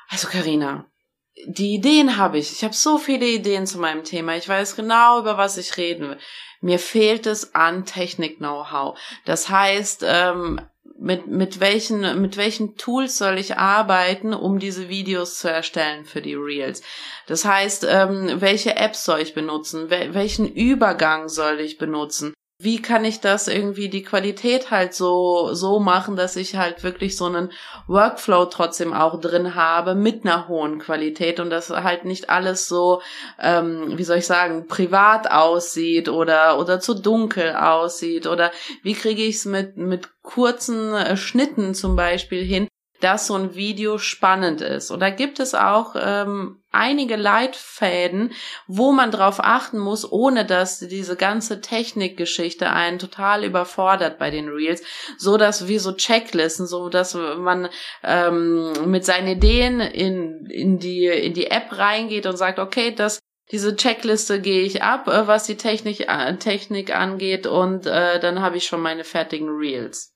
Also 0.10 0.28
Karina, 0.28 0.86
die 1.48 1.76
Ideen 1.76 2.18
habe 2.18 2.38
ich. 2.38 2.52
Ich 2.52 2.64
habe 2.64 2.74
so 2.74 2.98
viele 2.98 3.26
Ideen 3.26 3.68
zu 3.68 3.80
meinem 3.80 4.04
Thema. 4.04 4.36
Ich 4.36 4.48
weiß 4.48 4.76
genau, 4.76 5.20
über 5.20 5.38
was 5.38 5.58
ich 5.58 5.78
reden 5.78 6.10
will. 6.10 6.18
Mir 6.62 6.80
fehlt 6.80 7.28
es 7.28 7.54
an 7.54 7.86
Technik-Know-how. 7.86 8.98
Das 9.26 9.50
heißt, 9.50 10.04
ähm, 10.08 10.62
mit, 11.06 11.28
mit 11.28 11.60
welchen, 11.60 12.20
mit 12.20 12.36
welchen 12.36 12.78
Tools 12.78 13.20
soll 13.20 13.38
ich 13.38 13.58
arbeiten, 13.58 14.34
um 14.34 14.58
diese 14.58 14.90
Videos 14.90 15.38
zu 15.38 15.48
erstellen 15.48 16.04
für 16.04 16.20
die 16.20 16.34
Reels? 16.34 16.82
Das 17.28 17.46
heißt, 17.46 17.86
ähm, 17.88 18.42
welche 18.42 18.76
Apps 18.76 19.06
soll 19.06 19.20
ich 19.20 19.36
benutzen? 19.36 19.92
Wel 19.92 20.16
welchen 20.16 20.52
Übergang 20.52 21.30
soll 21.30 21.60
ich 21.60 21.78
benutzen? 21.78 22.34
Wie 22.58 22.82
kann 22.82 23.04
ich 23.04 23.20
das 23.20 23.50
irgendwie 23.50 23.90
die 23.90 24.04
Qualität 24.04 24.72
halt 24.72 24.94
so 24.94 25.54
so 25.54 25.80
machen, 25.80 26.16
dass 26.16 26.38
ich 26.38 26.56
halt 26.56 26.84
wirklich 26.84 27.18
so 27.18 27.26
einen 27.26 27.52
Workflow 27.88 28.46
trotzdem 28.46 28.94
auch 28.94 29.20
drin 29.20 29.56
habe 29.56 29.94
mit 29.94 30.26
einer 30.26 30.48
hohen 30.48 30.80
Qualität 30.80 31.42
und 31.42 31.50
dass 31.50 31.70
halt 31.70 32.06
nicht 32.06 32.30
alles 32.30 32.70
so 32.70 33.02
ähm, 33.42 33.98
wie 33.98 34.04
soll 34.06 34.20
ich 34.20 34.26
sagen 34.26 34.68
privat 34.68 35.30
aussieht 35.30 36.08
oder 36.08 36.58
oder 36.58 36.80
zu 36.80 36.94
dunkel 36.94 37.56
aussieht 37.56 38.26
oder 38.26 38.52
wie 38.84 38.94
kriege 38.94 39.24
ich 39.24 39.36
es 39.36 39.46
mit 39.46 39.76
mit 39.76 40.10
kurzen 40.22 40.94
äh, 40.94 41.18
Schnitten 41.18 41.74
zum 41.74 41.98
Beispiel 41.98 42.44
hin, 42.44 42.68
dass 43.06 43.28
so 43.28 43.36
ein 43.36 43.54
Video 43.54 44.00
spannend 44.00 44.62
ist. 44.62 44.90
Und 44.90 45.00
da 45.00 45.12
gibt 45.12 45.40
es 45.40 45.54
auch 45.54 45.96
ähm, 45.96 46.64
einige 46.72 47.18
Leitfäden, 47.18 48.34
wo 48.66 48.94
man 48.94 49.12
drauf 49.12 49.40
achten 49.40 49.78
muss, 49.78 50.12
ohne 50.12 50.44
dass 50.44 50.80
diese 50.80 51.16
ganze 51.16 51.62
Technikgeschichte 51.62 52.72
einen 52.72 52.98
total 52.98 53.44
überfordert 53.44 54.18
bei 54.18 54.32
den 54.32 54.50
Reels, 54.50 54.82
so 55.20 55.38
dass 55.38 55.68
wie 55.68 55.78
so 55.78 55.92
Checklisten, 55.92 56.66
so 56.66 56.90
dass 56.90 57.14
man 57.14 57.70
ähm, 58.04 58.74
mit 58.88 59.06
seinen 59.06 59.28
Ideen 59.28 59.82
in 59.82 60.48
in 60.48 60.80
die 60.80 61.06
in 61.06 61.36
die 61.36 61.52
App 61.52 61.78
reingeht 61.78 62.26
und 62.26 62.38
sagt, 62.38 62.58
okay, 62.58 62.92
das 62.92 63.20
diese 63.52 63.76
Checkliste 63.76 64.42
gehe 64.42 64.64
ich 64.64 64.82
ab, 64.82 65.08
äh, 65.08 65.28
was 65.28 65.44
die 65.44 65.58
Technik, 65.58 66.10
äh, 66.10 66.36
Technik 66.38 66.96
angeht, 66.96 67.46
und 67.46 67.86
äh, 67.86 68.20
dann 68.20 68.42
habe 68.42 68.58
ich 68.58 68.66
schon 68.66 68.82
meine 68.82 69.04
fertigen 69.04 69.50
Reels. 69.50 70.15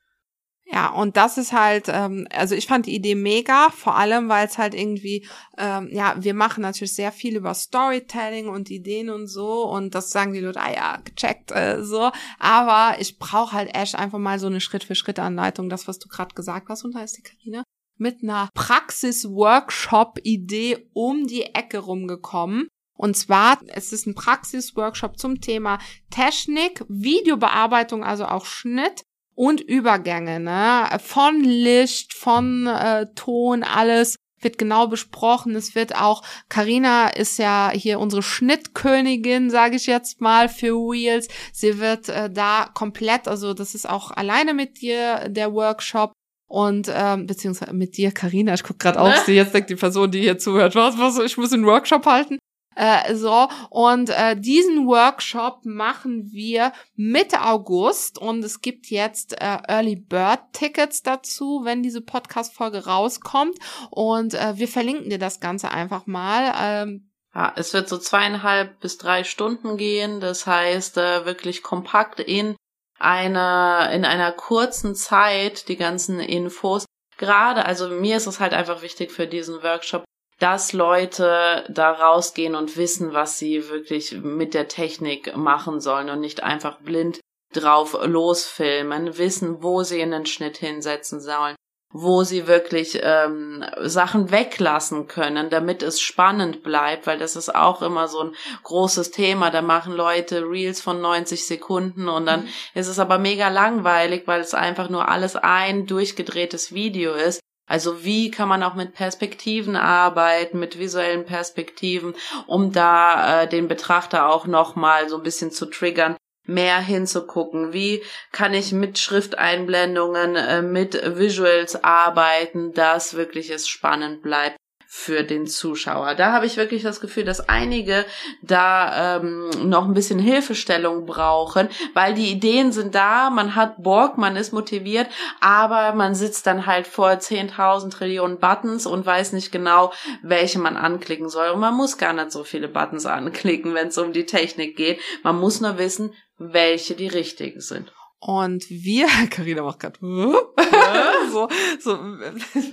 Ja, 0.71 0.91
und 0.91 1.17
das 1.17 1.39
ist 1.39 1.51
halt, 1.51 1.85
ähm, 1.87 2.27
also 2.31 2.53
ich 2.53 2.67
fand 2.67 2.85
die 2.85 2.93
Idee 2.93 3.15
mega, 3.15 3.71
vor 3.71 3.95
allem, 3.95 4.29
weil 4.29 4.45
es 4.45 4.59
halt 4.59 4.75
irgendwie, 4.75 5.27
ähm, 5.57 5.89
ja, 5.91 6.13
wir 6.19 6.35
machen 6.35 6.61
natürlich 6.61 6.93
sehr 6.93 7.11
viel 7.11 7.35
über 7.35 7.55
Storytelling 7.55 8.47
und 8.47 8.69
Ideen 8.69 9.09
und 9.09 9.25
so 9.25 9.63
und 9.63 9.95
das 9.95 10.11
sagen 10.11 10.31
die 10.31 10.41
Leute, 10.41 10.61
ah 10.61 10.71
ja, 10.71 10.97
gecheckt, 11.03 11.49
äh, 11.51 11.83
so, 11.83 12.11
aber 12.37 12.97
ich 12.99 13.17
brauche 13.17 13.53
halt 13.53 13.75
echt 13.75 13.95
einfach 13.95 14.19
mal 14.19 14.37
so 14.37 14.45
eine 14.45 14.61
Schritt-für-Schritt-Anleitung, 14.61 15.69
das, 15.69 15.87
was 15.87 15.97
du 15.97 16.07
gerade 16.07 16.35
gesagt 16.35 16.69
hast, 16.69 16.85
und 16.85 16.93
da 16.93 17.01
ist 17.01 17.17
die 17.17 17.23
Karina 17.23 17.63
mit 17.97 18.21
einer 18.21 18.49
Praxis-Workshop-Idee 18.53 20.87
um 20.93 21.25
die 21.27 21.43
Ecke 21.43 21.79
rumgekommen. 21.79 22.69
Und 22.95 23.17
zwar, 23.17 23.59
es 23.67 23.91
ist 23.91 24.07
ein 24.07 24.15
Praxis-Workshop 24.15 25.17
zum 25.17 25.41
Thema 25.41 25.79
Technik, 26.09 26.85
Videobearbeitung, 26.87 28.03
also 28.03 28.25
auch 28.25 28.45
Schnitt 28.45 29.03
und 29.39 29.61
Übergänge, 29.61 30.41
ne? 30.41 30.89
Von 31.01 31.39
Licht, 31.39 32.13
von 32.13 32.67
äh, 32.67 33.05
Ton, 33.15 33.63
alles 33.63 34.17
wird 34.41 34.57
genau 34.57 34.87
besprochen. 34.87 35.55
Es 35.55 35.75
wird 35.75 35.95
auch, 35.95 36.23
Karina 36.49 37.07
ist 37.07 37.39
ja 37.39 37.71
hier 37.73 38.01
unsere 38.01 38.21
Schnittkönigin, 38.21 39.49
sage 39.49 39.77
ich 39.77 39.85
jetzt 39.85 40.19
mal, 40.19 40.49
für 40.49 40.73
Wheels. 40.73 41.29
Sie 41.53 41.79
wird 41.79 42.09
äh, 42.09 42.29
da 42.29 42.69
komplett, 42.73 43.29
also 43.29 43.53
das 43.53 43.75
ist 43.75 43.87
auch 43.87 44.11
alleine 44.11 44.53
mit 44.53 44.81
dir 44.81 45.29
der 45.29 45.53
Workshop. 45.53 46.11
und 46.49 46.91
ähm, 46.93 47.25
beziehungsweise 47.25 47.73
mit 47.73 47.95
dir, 47.95 48.11
Karina. 48.11 48.53
Ich 48.55 48.63
guck 48.63 48.79
gerade 48.79 48.99
auf 48.99 49.15
sie. 49.25 49.33
Jetzt 49.33 49.53
denkt 49.53 49.69
die 49.69 49.75
Person, 49.75 50.11
die 50.11 50.19
hier 50.19 50.37
zuhört, 50.37 50.75
was, 50.75 50.97
was, 50.97 51.17
ich 51.19 51.37
muss 51.37 51.53
einen 51.53 51.65
Workshop 51.65 52.05
halten. 52.05 52.38
Äh, 52.79 53.13
so, 53.15 53.49
und 53.69 54.09
äh, 54.09 54.39
diesen 54.39 54.87
Workshop 54.87 55.65
machen 55.65 56.31
wir 56.31 56.71
Mitte 56.95 57.41
August 57.41 58.17
und 58.17 58.41
es 58.41 58.61
gibt 58.61 58.85
jetzt 58.87 59.33
äh, 59.41 59.57
Early 59.67 59.97
Bird 59.97 60.39
Tickets 60.53 61.03
dazu, 61.03 61.61
wenn 61.65 61.83
diese 61.83 61.99
Podcast-Folge 61.99 62.85
rauskommt. 62.85 63.57
Und 63.91 64.33
äh, 64.33 64.57
wir 64.57 64.69
verlinken 64.69 65.09
dir 65.09 65.19
das 65.19 65.41
Ganze 65.41 65.71
einfach 65.71 66.07
mal. 66.07 66.53
Ähm, 66.57 67.11
ja, 67.35 67.51
es 67.57 67.73
wird 67.73 67.89
so 67.89 67.97
zweieinhalb 67.97 68.79
bis 68.79 68.97
drei 68.97 69.25
Stunden 69.25 69.75
gehen. 69.75 70.21
Das 70.21 70.47
heißt, 70.47 70.97
äh, 70.99 71.25
wirklich 71.25 71.63
kompakt 71.63 72.21
in 72.21 72.55
einer, 72.97 73.89
in 73.91 74.05
einer 74.05 74.31
kurzen 74.31 74.95
Zeit 74.95 75.67
die 75.67 75.75
ganzen 75.75 76.21
Infos. 76.21 76.85
Gerade, 77.17 77.65
also 77.65 77.89
mir 77.89 78.15
ist 78.15 78.27
es 78.27 78.39
halt 78.39 78.53
einfach 78.53 78.81
wichtig 78.81 79.11
für 79.11 79.27
diesen 79.27 79.61
Workshop, 79.63 80.05
dass 80.39 80.73
Leute 80.73 81.65
da 81.69 81.91
rausgehen 81.91 82.55
und 82.55 82.77
wissen, 82.77 83.13
was 83.13 83.37
sie 83.37 83.69
wirklich 83.69 84.13
mit 84.13 84.53
der 84.53 84.67
Technik 84.67 85.35
machen 85.35 85.81
sollen 85.81 86.09
und 86.09 86.21
nicht 86.21 86.43
einfach 86.43 86.79
blind 86.79 87.19
drauf 87.53 87.97
losfilmen, 88.01 89.17
wissen, 89.17 89.61
wo 89.63 89.83
sie 89.83 89.99
in 89.99 90.11
den 90.11 90.25
Schnitt 90.25 90.57
hinsetzen 90.57 91.19
sollen, 91.19 91.55
wo 91.91 92.23
sie 92.23 92.47
wirklich 92.47 92.99
ähm, 93.01 93.65
Sachen 93.81 94.29
weglassen 94.31 95.07
können, 95.07 95.49
damit 95.49 95.81
es 95.81 95.99
spannend 95.99 96.61
bleibt, 96.61 97.07
weil 97.07 97.17
das 97.17 97.35
ist 97.35 97.53
auch 97.53 97.81
immer 97.81 98.07
so 98.07 98.25
ein 98.25 98.35
großes 98.63 99.09
Thema. 99.11 99.49
Da 99.49 99.63
machen 99.63 99.93
Leute 99.93 100.43
Reels 100.43 100.79
von 100.79 101.01
90 101.01 101.47
Sekunden 101.47 102.07
und 102.07 102.27
dann 102.27 102.43
mhm. 102.43 102.49
ist 102.75 102.87
es 102.87 102.99
aber 102.99 103.17
mega 103.17 103.49
langweilig, 103.49 104.23
weil 104.27 104.41
es 104.41 104.53
einfach 104.53 104.89
nur 104.89 105.09
alles 105.09 105.35
ein 105.35 105.87
durchgedrehtes 105.87 106.71
Video 106.71 107.13
ist. 107.13 107.39
Also 107.69 108.03
wie 108.03 108.31
kann 108.31 108.49
man 108.49 108.63
auch 108.63 108.73
mit 108.73 108.93
Perspektiven 108.93 109.77
arbeiten, 109.77 110.59
mit 110.59 110.77
visuellen 110.79 111.25
Perspektiven, 111.25 112.15
um 112.47 112.73
da 112.73 113.43
äh, 113.43 113.47
den 113.47 113.69
Betrachter 113.69 114.27
auch 114.27 114.47
noch 114.47 114.75
mal 114.75 115.07
so 115.07 115.17
ein 115.17 115.23
bisschen 115.23 115.51
zu 115.51 115.67
triggern, 115.67 116.17
mehr 116.45 116.79
hinzugucken. 116.79 117.71
Wie 117.71 118.03
kann 118.31 118.53
ich 118.53 118.73
mit 118.73 118.97
Schrifteinblendungen, 118.97 120.35
äh, 120.35 120.61
mit 120.61 121.17
Visuals 121.17 121.81
arbeiten, 121.83 122.73
dass 122.73 123.13
wirklich 123.13 123.51
es 123.51 123.69
spannend 123.69 124.23
bleibt 124.23 124.57
für 124.91 125.23
den 125.23 125.45
Zuschauer. 125.45 126.15
Da 126.15 126.31
habe 126.31 126.47
ich 126.47 126.57
wirklich 126.57 126.81
das 126.81 126.99
Gefühl, 126.99 127.23
dass 127.23 127.47
einige 127.47 128.07
da 128.41 129.17
ähm, 129.17 129.51
noch 129.69 129.85
ein 129.85 129.93
bisschen 129.93 130.17
Hilfestellung 130.17 131.05
brauchen, 131.05 131.69
weil 131.93 132.15
die 132.15 132.31
Ideen 132.31 132.71
sind 132.71 132.95
da, 132.95 133.29
man 133.29 133.53
hat 133.53 133.83
Bock, 133.83 134.17
man 134.17 134.35
ist 134.35 134.51
motiviert, 134.51 135.05
aber 135.41 135.93
man 135.93 136.15
sitzt 136.15 136.47
dann 136.47 136.65
halt 136.65 136.87
vor 136.87 137.11
10.000 137.11 137.91
Trillionen 137.91 138.39
Buttons 138.39 138.87
und 138.87 139.05
weiß 139.05 139.33
nicht 139.33 139.51
genau, 139.51 139.93
welche 140.23 140.57
man 140.57 140.75
anklicken 140.75 141.29
soll. 141.29 141.49
Und 141.49 141.59
man 141.59 141.75
muss 141.75 141.99
gar 141.99 142.13
nicht 142.13 142.31
so 142.31 142.43
viele 142.43 142.67
Buttons 142.67 143.05
anklicken, 143.05 143.75
wenn 143.75 143.89
es 143.89 143.97
um 143.99 144.11
die 144.11 144.25
Technik 144.25 144.75
geht. 144.75 144.99
Man 145.21 145.39
muss 145.39 145.61
nur 145.61 145.77
wissen, 145.77 146.15
welche 146.39 146.95
die 146.95 147.09
richtigen 147.09 147.61
sind. 147.61 147.93
Und 148.19 148.69
wir, 148.69 149.07
Karina 149.29 149.63
macht 149.63 149.79
gerade 149.79 149.97
so, 151.31 151.47
so, 151.79 151.97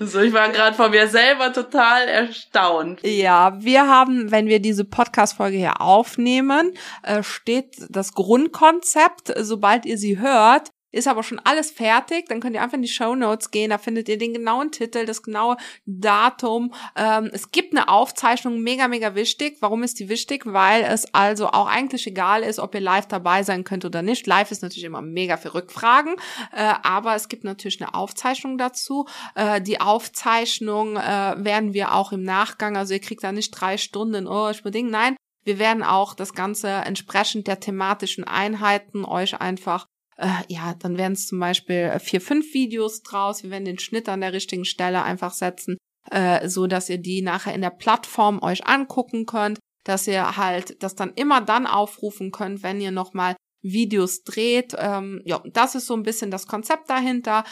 so, 0.01 0.21
ich 0.21 0.33
war 0.33 0.49
gerade 0.51 0.77
von 0.77 0.91
mir 0.91 1.07
selber 1.09 1.53
total 1.53 2.09
erstaunt. 2.09 3.01
Ja, 3.05 3.57
wir 3.63 3.87
haben, 3.87 4.31
wenn 4.31 4.49
wir 4.49 4.61
diese 4.61 4.85
Podcast-Folge 4.85 5.57
hier 5.57 5.81
aufnehmen, 5.81 6.73
äh, 7.03 7.23
steht 7.23 7.77
das 7.91 8.13
Grundkonzept, 8.13 9.33
sobald 9.39 9.87
ihr 9.87 9.99
sie 9.99 10.19
hört, 10.19 10.71
ist 10.97 11.09
aber 11.09 11.23
schon 11.23 11.41
alles 11.45 11.71
fertig. 11.71 12.27
Dann 12.29 12.41
könnt 12.41 12.55
ihr 12.55 12.63
einfach 12.63 12.77
in 12.77 12.83
die 12.83 12.89
Show 12.89 13.15
Notes 13.15 13.51
gehen. 13.51 13.71
Da 13.71 13.79
findet 13.79 14.09
ihr 14.09 14.19
den 14.19 14.33
genauen 14.33 14.73
Titel, 14.73 15.05
das 15.07 15.23
genaue 15.23 15.57
Datum. 15.85 16.73
Ähm, 16.97 17.31
es 17.33 17.51
gibt 17.51 17.77
eine 17.77 17.89
Aufzeichnung, 17.89 18.61
mega, 18.61 18.89
mega 18.89 19.15
wichtig. 19.15 19.59
Warum 19.61 19.83
ist 19.83 20.01
die 20.01 20.09
wichtig? 20.09 20.45
Weil 20.47 20.83
es 20.83 21.13
also 21.15 21.49
auch 21.49 21.67
eigentlich 21.67 22.07
egal 22.07 22.43
ist, 22.43 22.59
ob 22.59 22.75
ihr 22.75 22.81
live 22.81 23.07
dabei 23.07 23.43
sein 23.43 23.65
könnt 23.65 23.85
oder 23.85 24.03
nicht. 24.03 24.27
Live 24.27 24.51
ist 24.51 24.63
natürlich 24.63 24.85
immer 24.85 25.03
mega 25.03 25.37
für 25.37 25.55
Rückfragen, 25.55 26.17
äh, 26.53 26.75
aber 26.83 27.15
es 27.15 27.29
gibt 27.29 27.45
natürlich 27.45 27.83
eine 27.83 27.95
Aufzeichnung 27.95 28.59
dazu. 28.59 29.07
Äh, 29.35 29.61
die 29.61 29.81
Aufzeichnung 29.81 30.97
äh, 30.97 31.35
werden 31.37 31.75
wir 31.75 31.95
auch 31.95 32.13
im 32.13 32.23
Nachgang, 32.23 32.77
also 32.77 32.95
ihr 32.95 33.01
kriegt 33.01 33.23
da 33.23 33.33
nicht 33.33 33.51
drei 33.51 33.77
Stunden, 33.77 34.27
oh, 34.27 34.51
ich 34.51 34.63
bedinge, 34.63 34.91
nein, 34.91 35.17
wir 35.45 35.59
werden 35.59 35.83
auch 35.83 36.15
das 36.15 36.35
Ganze 36.35 36.69
entsprechend 36.69 37.47
der 37.47 37.61
thematischen 37.61 38.25
Einheiten 38.25 39.05
euch 39.05 39.41
einfach 39.41 39.87
äh, 40.17 40.29
ja, 40.49 40.75
dann 40.75 40.97
werden 40.97 41.13
es 41.13 41.27
zum 41.27 41.39
Beispiel 41.39 41.77
äh, 41.77 41.99
vier, 41.99 42.21
fünf 42.21 42.53
Videos 42.55 43.03
draus. 43.03 43.43
Wir 43.43 43.51
werden 43.51 43.65
den 43.65 43.79
Schnitt 43.79 44.09
an 44.09 44.21
der 44.21 44.33
richtigen 44.33 44.65
Stelle 44.65 45.03
einfach 45.03 45.33
setzen, 45.33 45.77
äh, 46.11 46.49
so 46.49 46.67
dass 46.67 46.89
ihr 46.89 46.99
die 46.99 47.23
nachher 47.23 47.55
in 47.55 47.61
der 47.61 47.71
Plattform 47.71 48.43
euch 48.43 48.67
angucken 48.67 49.27
könnt, 49.27 49.59
dass 49.85 50.07
ihr 50.07 50.37
halt 50.37 50.83
das 50.83 50.95
dann 50.95 51.13
immer 51.15 51.41
dann 51.41 51.67
aufrufen 51.67 52.31
könnt, 52.31 52.63
wenn 52.63 52.81
ihr 52.81 52.91
nochmal 52.91 53.37
Videos 53.63 54.23
dreht. 54.23 54.75
Ähm, 54.79 55.21
ja, 55.25 55.43
das 55.53 55.75
ist 55.75 55.87
so 55.87 55.95
ein 55.95 56.03
bisschen 56.03 56.31
das 56.31 56.47
Konzept 56.47 56.89
dahinter. 56.89 57.45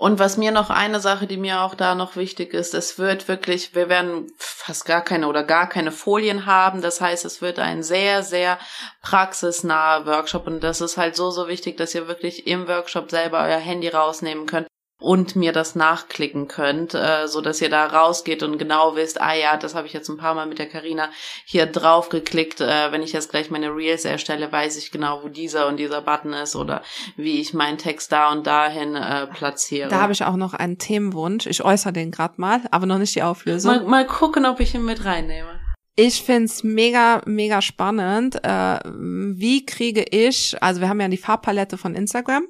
Und 0.00 0.18
was 0.18 0.38
mir 0.38 0.50
noch 0.50 0.70
eine 0.70 0.98
Sache, 0.98 1.26
die 1.26 1.36
mir 1.36 1.60
auch 1.60 1.74
da 1.74 1.94
noch 1.94 2.16
wichtig 2.16 2.54
ist, 2.54 2.72
es 2.72 2.98
wird 2.98 3.28
wirklich, 3.28 3.74
wir 3.74 3.90
werden 3.90 4.32
fast 4.38 4.86
gar 4.86 5.04
keine 5.04 5.28
oder 5.28 5.44
gar 5.44 5.68
keine 5.68 5.92
Folien 5.92 6.46
haben. 6.46 6.80
Das 6.80 7.02
heißt, 7.02 7.26
es 7.26 7.42
wird 7.42 7.58
ein 7.58 7.82
sehr, 7.82 8.22
sehr 8.22 8.58
praxisnaher 9.02 10.06
Workshop 10.06 10.46
und 10.46 10.60
das 10.64 10.80
ist 10.80 10.96
halt 10.96 11.16
so, 11.16 11.30
so 11.30 11.48
wichtig, 11.48 11.76
dass 11.76 11.94
ihr 11.94 12.08
wirklich 12.08 12.46
im 12.46 12.66
Workshop 12.66 13.10
selber 13.10 13.40
euer 13.42 13.58
Handy 13.58 13.88
rausnehmen 13.88 14.46
könnt 14.46 14.68
und 15.00 15.34
mir 15.34 15.52
das 15.52 15.74
nachklicken 15.74 16.46
könnt, 16.46 16.94
äh, 16.94 17.26
so 17.26 17.40
dass 17.40 17.60
ihr 17.60 17.70
da 17.70 17.86
rausgeht 17.86 18.42
und 18.42 18.58
genau 18.58 18.94
wisst, 18.96 19.20
ah 19.20 19.34
ja, 19.34 19.56
das 19.56 19.74
habe 19.74 19.86
ich 19.86 19.92
jetzt 19.92 20.08
ein 20.08 20.18
paar 20.18 20.34
Mal 20.34 20.46
mit 20.46 20.58
der 20.58 20.68
Karina 20.68 21.08
hier 21.44 21.66
drauf 21.66 22.10
geklickt. 22.10 22.60
Äh, 22.60 22.92
wenn 22.92 23.02
ich 23.02 23.12
jetzt 23.12 23.30
gleich 23.30 23.50
meine 23.50 23.74
Reels 23.74 24.04
erstelle, 24.04 24.52
weiß 24.52 24.76
ich 24.76 24.90
genau, 24.90 25.22
wo 25.22 25.28
dieser 25.28 25.66
und 25.66 25.78
dieser 25.78 26.02
Button 26.02 26.34
ist 26.34 26.54
oder 26.54 26.82
wie 27.16 27.40
ich 27.40 27.54
meinen 27.54 27.78
Text 27.78 28.12
da 28.12 28.30
und 28.30 28.46
dahin 28.46 28.94
äh, 28.94 29.26
platziere. 29.26 29.88
Da 29.88 30.00
habe 30.00 30.12
ich 30.12 30.24
auch 30.24 30.36
noch 30.36 30.54
einen 30.54 30.78
Themenwunsch. 30.78 31.46
Ich 31.46 31.64
äußere 31.64 31.92
den 31.92 32.10
gerade 32.10 32.34
mal, 32.36 32.60
aber 32.70 32.86
noch 32.86 32.98
nicht 32.98 33.14
die 33.14 33.22
Auflösung. 33.22 33.76
Mal, 33.76 33.84
mal 33.84 34.06
gucken, 34.06 34.44
ob 34.44 34.60
ich 34.60 34.74
ihn 34.74 34.84
mit 34.84 35.04
reinnehme. 35.04 35.59
Ich 35.96 36.22
find's 36.22 36.62
mega, 36.62 37.20
mega 37.26 37.60
spannend. 37.60 38.42
Äh, 38.44 38.80
wie 38.84 39.66
kriege 39.66 40.02
ich, 40.02 40.56
also 40.62 40.80
wir 40.80 40.88
haben 40.88 41.00
ja 41.00 41.08
die 41.08 41.16
Farbpalette 41.16 41.76
von 41.76 41.94
Instagram. 41.94 42.44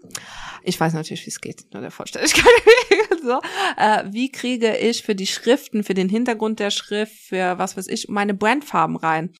Ich 0.62 0.78
weiß 0.78 0.92
natürlich, 0.92 1.24
wie 1.24 1.30
es 1.30 1.40
geht, 1.40 1.64
nur 1.72 1.82
der 1.82 1.90
Vollständigkeit. 1.90 2.44
so. 3.22 3.40
Äh, 3.76 4.04
wie 4.12 4.30
kriege 4.30 4.76
ich 4.76 5.02
für 5.02 5.14
die 5.14 5.26
Schriften, 5.26 5.84
für 5.84 5.94
den 5.94 6.08
Hintergrund 6.08 6.60
der 6.60 6.70
Schrift, 6.70 7.14
für 7.14 7.58
was 7.58 7.76
weiß 7.76 7.88
ich, 7.88 8.08
meine 8.08 8.34
Brandfarben 8.34 8.96
rein? 8.96 9.34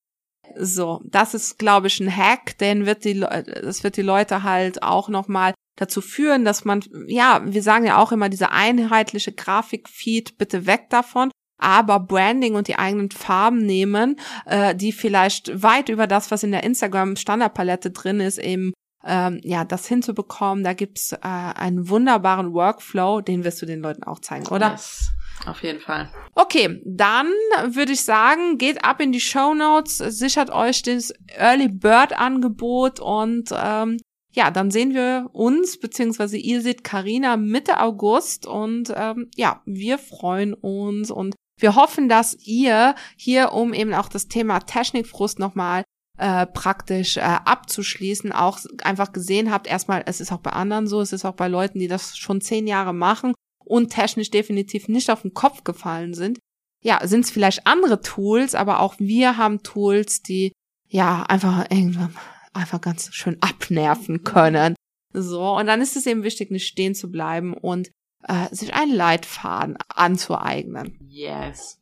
So, 0.56 1.00
das 1.04 1.34
ist, 1.34 1.58
glaube 1.58 1.86
ich, 1.86 2.00
ein 2.00 2.14
Hack, 2.14 2.58
denn 2.58 2.86
wird 2.86 3.04
die, 3.04 3.20
das 3.20 3.84
wird 3.84 3.96
die 3.96 4.02
Leute 4.02 4.42
halt 4.42 4.82
auch 4.82 5.08
nochmal 5.08 5.54
dazu 5.76 6.00
führen, 6.00 6.44
dass 6.44 6.64
man, 6.64 6.82
ja, 7.06 7.42
wir 7.44 7.62
sagen 7.62 7.86
ja 7.86 7.98
auch 7.98 8.10
immer, 8.10 8.28
diese 8.28 8.50
einheitliche 8.50 9.32
Grafikfeed, 9.32 10.36
bitte 10.36 10.66
weg 10.66 10.90
davon 10.90 11.30
aber 11.61 12.01
Branding 12.01 12.55
und 12.55 12.68
die 12.68 12.79
eigenen 12.79 13.11
Farben 13.11 13.59
nehmen, 13.59 14.16
äh, 14.46 14.75
die 14.75 14.92
vielleicht 14.92 15.62
weit 15.62 15.88
über 15.88 16.07
das, 16.07 16.31
was 16.31 16.42
in 16.42 16.51
der 16.51 16.64
Instagram 16.64 17.16
Standardpalette 17.16 17.90
drin 17.90 18.20
ist, 18.20 18.38
eben 18.38 18.73
ähm, 19.05 19.40
ja, 19.42 19.64
das 19.64 19.87
hinzubekommen. 19.87 20.64
Da 20.64 20.73
gibt's 20.73 21.12
äh, 21.12 21.18
einen 21.23 21.88
wunderbaren 21.88 22.53
Workflow, 22.53 23.20
den 23.20 23.44
wirst 23.44 23.62
du 23.62 23.66
den 23.66 23.81
Leuten 23.81 24.03
auch 24.03 24.20
zeigen, 24.20 24.46
oder? 24.49 24.73
Yes. 24.73 25.11
Auf 25.46 25.62
jeden 25.62 25.81
Fall. 25.81 26.11
Okay, 26.35 26.83
dann 26.85 27.29
würde 27.68 27.92
ich 27.92 28.05
sagen, 28.05 28.59
geht 28.59 28.85
ab 28.85 29.01
in 29.01 29.11
die 29.11 29.20
Show 29.20 29.55
Notes, 29.55 29.96
sichert 29.96 30.51
euch 30.51 30.83
das 30.83 31.14
Early 31.29 31.68
Bird 31.68 32.12
Angebot 32.12 33.01
und 33.01 33.51
ähm, 33.57 33.96
ja, 34.33 34.51
dann 34.51 34.70
sehen 34.70 34.94
wir 34.94 35.31
uns, 35.33 35.81
beziehungsweise 35.81 36.37
ihr 36.37 36.61
seht 36.61 36.85
Karina 36.85 37.37
Mitte 37.37 37.81
August 37.81 38.46
und 38.46 38.92
ähm, 38.94 39.31
ja, 39.35 39.62
wir 39.64 39.99
freuen 39.99 40.55
uns 40.55 41.11
und 41.11 41.35
wir 41.62 41.75
hoffen, 41.75 42.09
dass 42.09 42.35
ihr 42.44 42.94
hier, 43.16 43.53
um 43.53 43.73
eben 43.73 43.94
auch 43.94 44.09
das 44.09 44.29
Thema 44.29 44.61
Technikfrust 44.61 45.38
nochmal 45.38 45.85
äh, 46.18 46.46
praktisch 46.46 47.16
äh, 47.16 47.20
abzuschließen, 47.20 48.33
auch 48.33 48.59
einfach 48.83 49.12
gesehen 49.12 49.51
habt, 49.51 49.66
erstmal, 49.66 50.03
es 50.07 50.20
ist 50.20 50.33
auch 50.33 50.40
bei 50.40 50.51
anderen 50.51 50.87
so, 50.87 51.01
es 51.01 51.12
ist 51.12 51.25
auch 51.25 51.35
bei 51.35 51.49
Leuten, 51.49 51.79
die 51.79 51.88
das 51.88 52.18
schon 52.18 52.40
zehn 52.40 52.66
Jahre 52.66 52.92
machen 52.92 53.35
und 53.64 53.90
technisch 53.90 54.31
definitiv 54.31 54.88
nicht 54.88 55.11
auf 55.11 55.23
den 55.23 55.33
Kopf 55.33 55.64
gefallen 55.64 56.12
sind. 56.14 56.38
Ja, 56.83 57.07
sind 57.07 57.25
es 57.25 57.31
vielleicht 57.31 57.66
andere 57.66 58.01
Tools, 58.01 58.55
aber 58.55 58.81
auch 58.81 58.94
wir 58.99 59.37
haben 59.37 59.62
Tools, 59.62 60.23
die 60.23 60.53
ja 60.88 61.23
einfach 61.23 61.70
irgendwann 61.70 62.14
einfach 62.53 62.81
ganz 62.81 63.14
schön 63.14 63.38
abnerven 63.40 64.25
können. 64.25 64.75
So, 65.12 65.57
und 65.57 65.66
dann 65.66 65.81
ist 65.81 65.96
es 65.96 66.07
eben 66.07 66.23
wichtig, 66.23 66.51
nicht 66.51 66.66
stehen 66.66 66.94
zu 66.94 67.11
bleiben 67.11 67.55
und 67.55 67.90
äh, 68.28 68.54
sich 68.54 68.74
einen 68.74 68.94
Leitfaden 68.94 69.76
anzueignen. 69.88 70.98
Yes. 71.09 71.78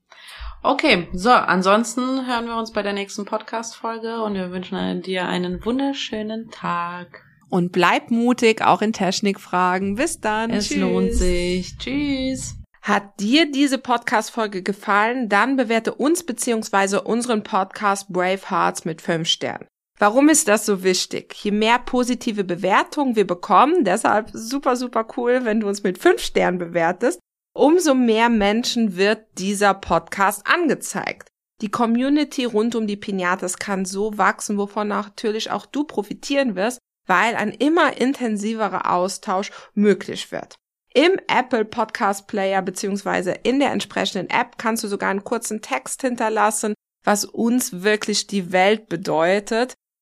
Okay, 0.62 1.08
so, 1.12 1.30
ansonsten 1.30 2.26
hören 2.26 2.46
wir 2.46 2.56
uns 2.56 2.72
bei 2.72 2.82
der 2.82 2.92
nächsten 2.92 3.24
Podcast-Folge 3.24 4.22
und 4.22 4.34
wir 4.34 4.50
wünschen 4.50 5.02
dir 5.02 5.26
einen 5.26 5.64
wunderschönen 5.64 6.50
Tag. 6.50 7.22
und 7.50 7.72
bleib 7.72 8.10
mutig, 8.10 8.60
auch 8.62 8.82
in 8.82 8.92
Technikfragen. 8.92 9.94
Bis 9.94 10.20
dann. 10.20 10.50
Es 10.50 10.68
Tschüss. 10.68 10.78
lohnt 10.78 11.14
sich. 11.14 11.78
Tschüss. 11.78 12.56
Hat 12.82 13.20
dir 13.20 13.50
diese 13.50 13.78
Podcast-Folge 13.78 14.62
gefallen, 14.62 15.28
dann 15.28 15.56
bewerte 15.56 15.94
uns 15.94 16.24
beziehungsweise 16.24 17.02
unseren 17.02 17.42
Podcast 17.42 18.12
Brave 18.12 18.40
Hearts 18.50 18.84
mit 18.84 19.00
5 19.00 19.28
Sternen. 19.28 19.66
Warum 19.98 20.28
ist 20.28 20.46
das 20.46 20.64
so 20.64 20.84
wichtig? 20.84 21.34
Je 21.42 21.50
mehr 21.50 21.80
positive 21.80 22.44
Bewertungen 22.44 23.16
wir 23.16 23.26
bekommen, 23.26 23.84
deshalb 23.84 24.30
super, 24.32 24.76
super 24.76 25.06
cool, 25.16 25.44
wenn 25.44 25.58
du 25.58 25.66
uns 25.66 25.82
mit 25.82 25.98
5 25.98 26.22
Sternen 26.22 26.58
bewertest, 26.58 27.18
umso 27.52 27.94
mehr 27.94 28.28
Menschen 28.28 28.96
wird 28.96 29.26
dieser 29.38 29.74
Podcast 29.74 30.46
angezeigt. 30.46 31.28
Die 31.60 31.70
Community 31.70 32.44
rund 32.44 32.76
um 32.76 32.86
die 32.86 32.96
Pinatas 32.96 33.58
kann 33.58 33.84
so 33.84 34.16
wachsen, 34.16 34.56
wovon 34.56 34.86
natürlich 34.86 35.50
auch 35.50 35.66
du 35.66 35.82
profitieren 35.82 36.54
wirst, 36.54 36.78
weil 37.08 37.34
ein 37.34 37.50
immer 37.50 38.00
intensiverer 38.00 38.92
Austausch 38.92 39.50
möglich 39.74 40.30
wird. 40.30 40.54
Im 40.94 41.18
Apple 41.26 41.64
Podcast 41.64 42.28
Player 42.28 42.62
beziehungsweise 42.62 43.32
in 43.32 43.58
der 43.58 43.72
entsprechenden 43.72 44.30
App 44.30 44.58
kannst 44.58 44.84
du 44.84 44.88
sogar 44.88 45.10
einen 45.10 45.24
kurzen 45.24 45.60
Text 45.60 46.02
hinterlassen, 46.02 46.74
was 47.04 47.24
uns 47.24 47.82
wirklich 47.82 48.28
die 48.28 48.52
Welt 48.52 48.88
bedeutet. 48.88 49.74